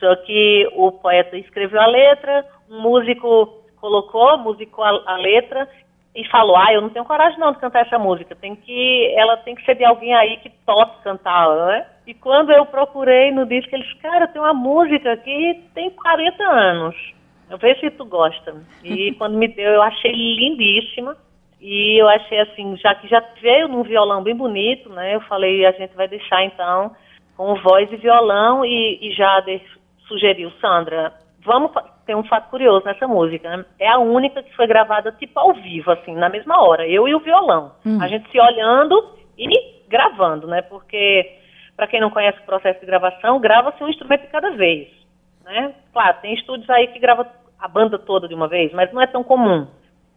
Só 0.00 0.16
que 0.24 0.66
o 0.74 0.92
poeta 0.92 1.36
escreveu 1.36 1.78
a 1.78 1.86
letra, 1.86 2.42
um 2.70 2.80
músico 2.80 3.52
colocou, 3.78 4.38
musicou 4.38 4.82
a, 4.82 5.12
a 5.12 5.16
letra 5.18 5.68
e 6.16 6.26
falou, 6.28 6.56
ah, 6.56 6.72
eu 6.72 6.80
não 6.80 6.88
tenho 6.88 7.04
coragem 7.04 7.38
não 7.38 7.52
de 7.52 7.58
cantar 7.58 7.82
essa 7.82 7.98
música, 7.98 8.34
tem 8.34 8.56
que, 8.56 9.14
ela 9.16 9.36
tem 9.36 9.54
que 9.54 9.62
ser 9.66 9.74
de 9.74 9.84
alguém 9.84 10.14
aí 10.14 10.38
que 10.38 10.48
toque 10.64 11.02
cantar, 11.02 11.54
né? 11.54 11.86
E 12.06 12.14
quando 12.14 12.50
eu 12.50 12.64
procurei 12.64 13.30
no 13.30 13.44
disco, 13.44 13.74
eles, 13.74 13.92
cara, 14.00 14.26
tem 14.26 14.40
uma 14.40 14.54
música 14.54 15.14
que 15.18 15.62
tem 15.74 15.90
40 15.90 16.42
anos, 16.42 16.96
eu 17.50 17.58
vejo 17.58 17.80
se 17.80 17.90
tu 17.90 18.06
gosta. 18.06 18.56
E 18.82 19.12
quando 19.18 19.36
me 19.36 19.46
deu, 19.46 19.72
eu 19.72 19.82
achei 19.82 20.10
lindíssima. 20.10 21.16
E 21.60 22.00
eu 22.00 22.08
achei 22.08 22.38
assim, 22.40 22.76
já 22.76 22.94
que 22.94 23.08
já 23.08 23.22
veio 23.40 23.66
num 23.66 23.82
violão 23.82 24.22
bem 24.22 24.36
bonito, 24.36 24.90
né? 24.90 25.14
Eu 25.14 25.20
falei, 25.22 25.64
a 25.64 25.72
gente 25.72 25.96
vai 25.96 26.06
deixar 26.06 26.44
então 26.44 26.94
com 27.36 27.54
voz 27.56 27.90
e 27.90 27.96
violão 27.96 28.64
e, 28.64 28.98
e 29.00 29.12
já 29.12 29.40
de, 29.40 29.60
sugeriu, 30.06 30.50
Sandra, 30.60 31.12
vamos 31.40 31.72
ter 32.06 32.14
um 32.14 32.24
fato 32.24 32.48
curioso 32.48 32.86
nessa 32.86 33.06
música, 33.06 33.54
né? 33.54 33.64
É 33.78 33.88
a 33.88 33.98
única 33.98 34.42
que 34.42 34.54
foi 34.54 34.66
gravada 34.66 35.10
tipo 35.12 35.38
ao 35.38 35.52
vivo, 35.52 35.90
assim, 35.90 36.14
na 36.14 36.28
mesma 36.28 36.62
hora, 36.62 36.86
eu 36.86 37.08
e 37.08 37.14
o 37.14 37.20
violão. 37.20 37.72
Hum. 37.84 37.98
A 38.00 38.06
gente 38.06 38.30
se 38.30 38.40
olhando 38.40 39.10
e 39.36 39.48
gravando, 39.88 40.46
né? 40.46 40.62
Porque, 40.62 41.38
para 41.76 41.88
quem 41.88 42.00
não 42.00 42.10
conhece 42.10 42.38
o 42.38 42.46
processo 42.46 42.80
de 42.80 42.86
gravação, 42.86 43.40
grava-se 43.40 43.82
um 43.82 43.88
instrumento 43.88 44.22
de 44.22 44.28
cada 44.28 44.50
vez, 44.50 44.88
né? 45.44 45.74
Claro, 45.92 46.18
tem 46.22 46.34
estúdios 46.34 46.70
aí 46.70 46.86
que 46.88 46.98
grava 47.00 47.26
a 47.58 47.68
banda 47.68 47.98
toda 47.98 48.28
de 48.28 48.34
uma 48.34 48.48
vez, 48.48 48.72
mas 48.72 48.92
não 48.92 49.02
é 49.02 49.06
tão 49.06 49.24
comum, 49.24 49.66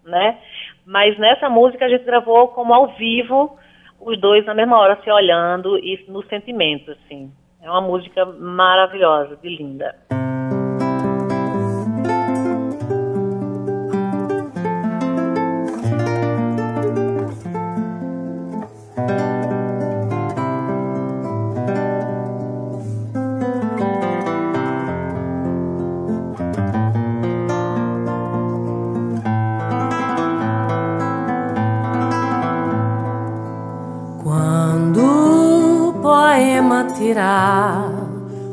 né? 0.05 0.37
Mas 0.85 1.17
nessa 1.17 1.49
música 1.49 1.85
a 1.85 1.89
gente 1.89 2.05
gravou 2.05 2.49
como 2.49 2.73
ao 2.73 2.87
vivo, 2.95 3.57
os 3.99 4.19
dois 4.19 4.45
na 4.45 4.53
mesma 4.53 4.77
hora 4.77 4.99
se 5.03 5.11
olhando 5.11 5.77
e 5.79 6.05
no 6.07 6.23
sentimento, 6.25 6.91
assim. 6.91 7.31
É 7.61 7.69
uma 7.69 7.81
música 7.81 8.25
maravilhosa, 8.25 9.35
de 9.35 9.49
linda. 9.49 9.95
Quando 34.23 35.89
o 35.89 35.93
poema 36.01 36.85
tirar 36.95 37.91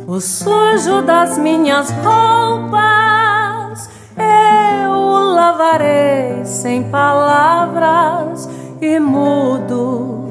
o 0.06 0.20
sujo 0.20 1.02
das 1.02 1.38
minhas 1.38 1.90
roupas, 1.90 3.88
eu 4.16 4.90
o 4.90 5.34
lavarei 5.34 6.44
sem 6.44 6.84
palavras 6.84 8.48
e 8.80 8.98
mudo 8.98 10.25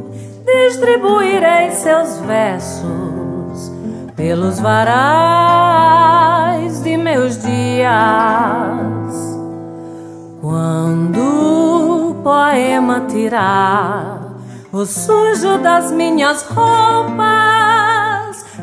distribuirei 0.55 1.71
seus 1.71 2.19
versos 2.19 3.71
pelos 4.15 4.59
varais 4.59 4.81
de 6.81 6.95
meus 6.97 7.41
dias. 7.41 7.85
Quando 10.41 11.19
o 11.19 12.15
poema 12.23 13.01
tirar 13.07 14.35
o 14.71 14.85
sujo 14.85 15.57
das 15.59 15.91
minhas 15.91 16.43
roupas 16.43 17.25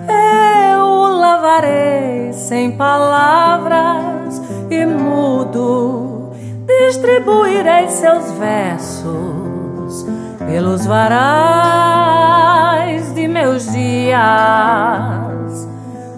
eu 0.08 0.86
lavarei 1.18 2.32
sem 2.32 2.72
palavras 2.72 4.40
e 4.70 4.86
mudo 4.86 6.32
distribuirei 6.66 7.88
seus 7.88 8.30
versos 8.32 9.51
pelos 10.46 10.86
varais 10.86 11.12
de 13.14 13.28
meus 13.28 13.70
dias. 13.72 14.22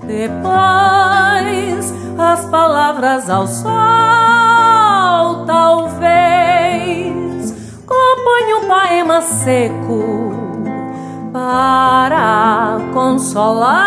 Depois 0.07 1.95
as 2.19 2.45
palavras 2.47 3.31
ao 3.31 3.47
sol, 3.47 5.45
talvez 5.47 5.95
componha 7.87 8.57
um 8.63 8.69
poema 8.69 9.21
seco 9.21 10.33
para 11.33 12.79
consolar 12.93 13.85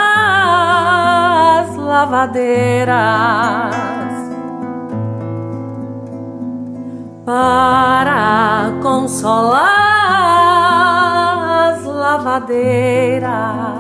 as 1.62 1.76
lavadeiras. 1.76 3.97
Para 7.28 8.72
consolar 8.82 9.60
as 11.74 11.84
lavadeiras. 11.84 13.77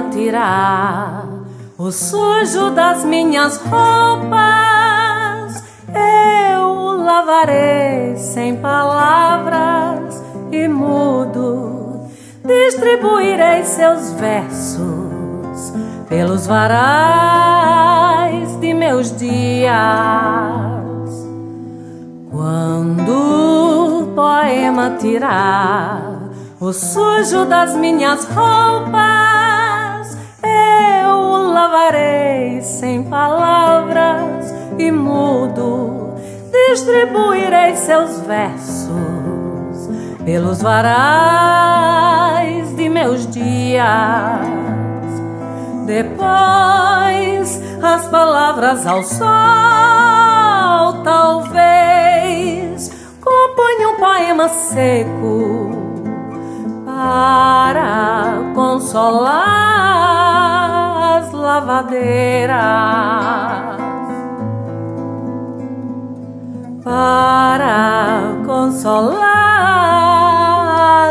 Tirar 0.00 1.42
o 1.76 1.90
sujo 1.90 2.70
das 2.70 3.04
minhas 3.04 3.56
roupas. 3.58 4.32
Eu 5.88 7.02
lavarei 7.04 8.16
sem 8.16 8.56
palavras 8.56 10.22
e 10.50 10.68
mudo, 10.68 12.08
distribuirei 12.44 13.64
seus 13.64 14.12
versos 14.12 15.72
pelos 16.08 16.46
varais 16.46 17.92
de 18.60 18.72
meus 18.74 19.16
dias. 19.16 19.72
Quando 22.30 24.02
o 24.02 24.06
poema 24.14 24.96
tirar 24.98 26.30
o 26.60 26.72
sujo 26.72 27.44
das 27.46 27.74
minhas 27.74 28.24
roupas 28.26 29.21
lavarei 31.52 32.60
sem 32.62 33.02
palavras 33.04 34.52
e 34.78 34.90
mudo, 34.90 36.14
distribuirei 36.50 37.76
seus 37.76 38.20
versos 38.20 39.90
pelos 40.24 40.62
varais 40.62 41.62
de 42.74 42.88
meus 42.88 43.26
dias. 43.26 43.84
Depois 45.86 47.60
as 47.82 48.08
palavras 48.08 48.86
ao 48.86 49.02
sol, 49.02 49.26
talvez 51.02 52.90
componha 53.20 53.88
um 53.88 53.96
poema 53.96 54.48
seco 54.48 55.70
para 56.86 58.52
consolar 58.54 60.41
lavadeiras 61.30 62.58
para 66.82 68.34
consolar 68.44 69.22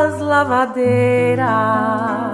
as 0.05 0.19
lavadeiras. 0.19 2.30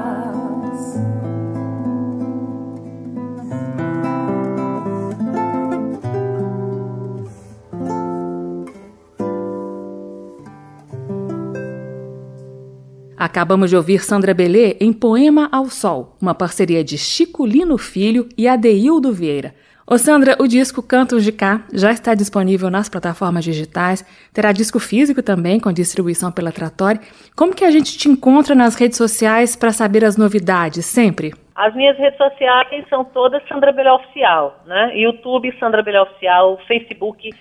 Acabamos 13.18 13.72
de 13.72 13.76
ouvir 13.76 13.97
Sandra 13.99 14.32
Belê 14.32 14.78
em 14.80 14.93
Poema 14.93 15.49
ao 15.51 15.65
Sol, 15.65 16.15
uma 16.22 16.36
parceria 16.36 16.84
de 16.84 16.99
Chico 16.99 17.47
Lino 17.47 17.76
Filho 17.76 18.30
e 18.38 18.47
Adeildo 18.47 19.11
Vieira. 19.11 19.55
Ô 19.89 19.97
Sandra, 19.97 20.36
o 20.39 20.47
disco 20.47 20.84
Cantos 20.84 21.24
de 21.24 21.32
Cá 21.32 21.63
já 21.74 21.89
está 21.89 22.13
disponível 22.13 22.70
nas 22.70 22.89
plataformas 22.89 23.43
digitais, 23.43 24.05
terá 24.32 24.51
disco 24.51 24.80
físico 24.80 25.24
também, 25.24 25.59
com 25.59 25.74
distribuição 25.74 26.32
pela 26.32 26.51
Tratori. 26.51 26.99
Como 27.36 27.55
que 27.55 27.65
a 27.65 27.72
gente 27.72 27.97
te 27.97 28.07
encontra 28.07 28.53
nas 28.53 28.76
redes 28.76 28.99
sociais 28.99 29.55
para 29.55 29.72
saber 29.72 30.05
as 30.05 30.15
novidades, 30.15 30.86
sempre? 30.86 31.34
As 31.55 31.74
minhas 31.74 31.97
redes 31.97 32.18
sociais 32.18 32.86
são 32.88 33.03
todas 33.03 33.41
Sandra 33.47 33.72
Belé 33.72 33.91
Oficial, 33.93 34.61
né? 34.68 34.91
YouTube 34.95 35.51
Sandra 35.59 35.82
Belé 35.82 35.99
Oficial, 35.99 36.59
Facebook, 36.68 37.32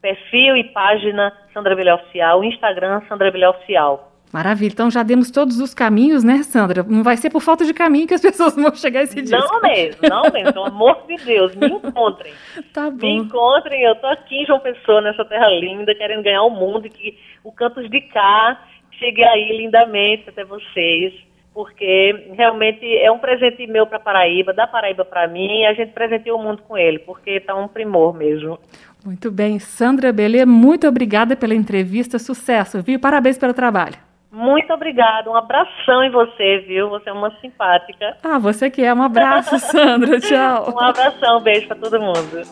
perfil 0.00 0.56
e 0.56 0.64
página 0.64 1.30
Sandra 1.52 1.76
Belé 1.76 1.92
Oficial, 1.92 2.42
Instagram 2.42 3.02
Sandra 3.06 3.30
Belé 3.30 3.50
Oficial. 3.50 4.15
Maravilha. 4.32 4.72
Então 4.72 4.90
já 4.90 5.02
demos 5.02 5.30
todos 5.30 5.60
os 5.60 5.72
caminhos, 5.72 6.24
né, 6.24 6.42
Sandra? 6.42 6.82
Não 6.82 7.02
vai 7.02 7.16
ser 7.16 7.30
por 7.30 7.40
falta 7.40 7.64
de 7.64 7.72
caminho 7.72 8.06
que 8.06 8.14
as 8.14 8.20
pessoas 8.22 8.54
vão 8.54 8.74
chegar 8.74 9.02
esse 9.02 9.20
disco. 9.22 9.36
Não 9.36 9.60
mesmo, 9.60 10.00
não 10.08 10.22
mesmo. 10.32 10.52
Pelo 10.52 10.66
amor 10.66 11.04
de 11.06 11.16
Deus, 11.16 11.54
me 11.54 11.66
encontrem. 11.66 12.32
Tá 12.72 12.90
bom. 12.90 13.06
Me 13.06 13.16
encontrem. 13.16 13.82
Eu 13.82 13.94
tô 13.96 14.06
aqui 14.06 14.42
em 14.42 14.46
João 14.46 14.60
Pessoa, 14.60 15.00
nessa 15.00 15.24
terra 15.24 15.48
linda, 15.48 15.94
querendo 15.94 16.22
ganhar 16.22 16.42
o 16.42 16.50
mundo 16.50 16.86
e 16.86 16.90
que 16.90 17.18
o 17.42 17.50
Cantos 17.50 17.88
de 17.88 18.00
Cá 18.02 18.60
chegue 18.98 19.22
aí 19.24 19.56
lindamente 19.56 20.28
até 20.28 20.44
vocês. 20.44 21.14
Porque 21.54 22.32
realmente 22.36 22.84
é 22.98 23.10
um 23.10 23.18
presente 23.18 23.66
meu 23.66 23.86
para 23.86 23.98
Paraíba, 23.98 24.52
da 24.52 24.66
Paraíba 24.66 25.06
para 25.06 25.26
mim, 25.26 25.60
e 25.60 25.66
a 25.66 25.72
gente 25.72 25.92
presenteou 25.92 26.38
o 26.38 26.42
mundo 26.42 26.60
com 26.68 26.76
ele, 26.76 26.98
porque 26.98 27.40
tá 27.40 27.54
um 27.54 27.66
primor 27.66 28.14
mesmo. 28.14 28.58
Muito 29.02 29.30
bem. 29.30 29.58
Sandra 29.58 30.12
Belê, 30.12 30.44
muito 30.44 30.86
obrigada 30.86 31.34
pela 31.34 31.54
entrevista. 31.54 32.18
Sucesso, 32.18 32.82
viu? 32.82 33.00
Parabéns 33.00 33.38
pelo 33.38 33.54
trabalho. 33.54 34.05
Muito 34.36 34.70
obrigada, 34.70 35.30
um 35.30 35.34
abração 35.34 36.04
em 36.04 36.10
você, 36.10 36.58
viu? 36.68 36.90
Você 36.90 37.08
é 37.08 37.12
uma 37.14 37.30
simpática. 37.40 38.18
Ah, 38.22 38.38
você 38.38 38.68
que 38.68 38.82
é. 38.82 38.92
Um 38.92 39.00
abraço, 39.00 39.56
Sandra. 39.72 40.20
Tchau. 40.20 40.74
um 40.74 40.78
abração, 40.78 41.38
um 41.38 41.42
beijo 41.42 41.66
para 41.66 41.76
todo 41.76 41.98
mundo. 41.98 42.42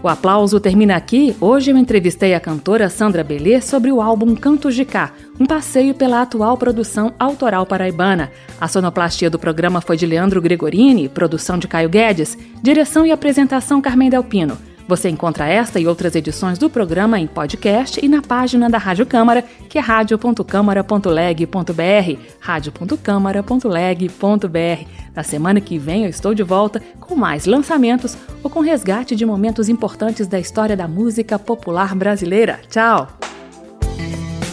O 0.00 0.08
aplauso 0.08 0.60
termina 0.60 0.94
aqui. 0.94 1.36
Hoje 1.40 1.72
eu 1.72 1.76
entrevistei 1.76 2.32
a 2.32 2.38
cantora 2.38 2.88
Sandra 2.88 3.24
Belê 3.24 3.60
sobre 3.60 3.90
o 3.90 4.00
álbum 4.00 4.36
Cantos 4.36 4.76
de 4.76 4.84
Cá, 4.84 5.10
um 5.38 5.44
passeio 5.44 5.96
pela 5.96 6.22
atual 6.22 6.56
produção 6.56 7.12
autoral 7.18 7.66
paraibana. 7.66 8.30
A 8.60 8.68
sonoplastia 8.68 9.28
do 9.28 9.38
programa 9.38 9.80
foi 9.80 9.96
de 9.96 10.06
Leandro 10.06 10.40
Gregorini, 10.40 11.08
produção 11.08 11.58
de 11.58 11.66
Caio 11.66 11.88
Guedes, 11.88 12.38
direção 12.62 13.04
e 13.04 13.10
apresentação 13.10 13.82
Carmen 13.82 14.08
Delpino. 14.08 14.69
Você 14.90 15.08
encontra 15.08 15.46
esta 15.46 15.78
e 15.78 15.86
outras 15.86 16.16
edições 16.16 16.58
do 16.58 16.68
programa 16.68 17.16
em 17.16 17.28
podcast 17.28 18.04
e 18.04 18.08
na 18.08 18.20
página 18.20 18.68
da 18.68 18.76
Rádio 18.76 19.06
Câmara, 19.06 19.44
que 19.68 19.78
é 19.78 19.80
radio.câmara.leg.br, 19.80 22.18
radio.câmara.leg.br. 22.40 24.86
Na 25.14 25.22
semana 25.22 25.60
que 25.60 25.78
vem 25.78 26.02
eu 26.02 26.10
estou 26.10 26.34
de 26.34 26.42
volta 26.42 26.82
com 26.98 27.14
mais 27.14 27.46
lançamentos 27.46 28.18
ou 28.42 28.50
com 28.50 28.58
resgate 28.58 29.14
de 29.14 29.24
momentos 29.24 29.68
importantes 29.68 30.26
da 30.26 30.40
história 30.40 30.76
da 30.76 30.88
música 30.88 31.38
popular 31.38 31.94
brasileira. 31.94 32.58
Tchau! 32.68 33.06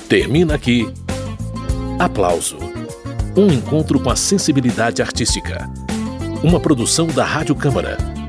Termina 0.08 0.54
aqui. 0.54 0.88
Aplauso. 1.98 2.60
Um 3.36 3.48
encontro 3.48 4.00
com 4.00 4.12
a 4.12 4.16
sensibilidade 4.16 5.02
artística. 5.02 5.68
Uma 6.44 6.60
produção 6.60 7.08
da 7.08 7.26
Rádio 7.26 7.56
Câmara 7.56 7.98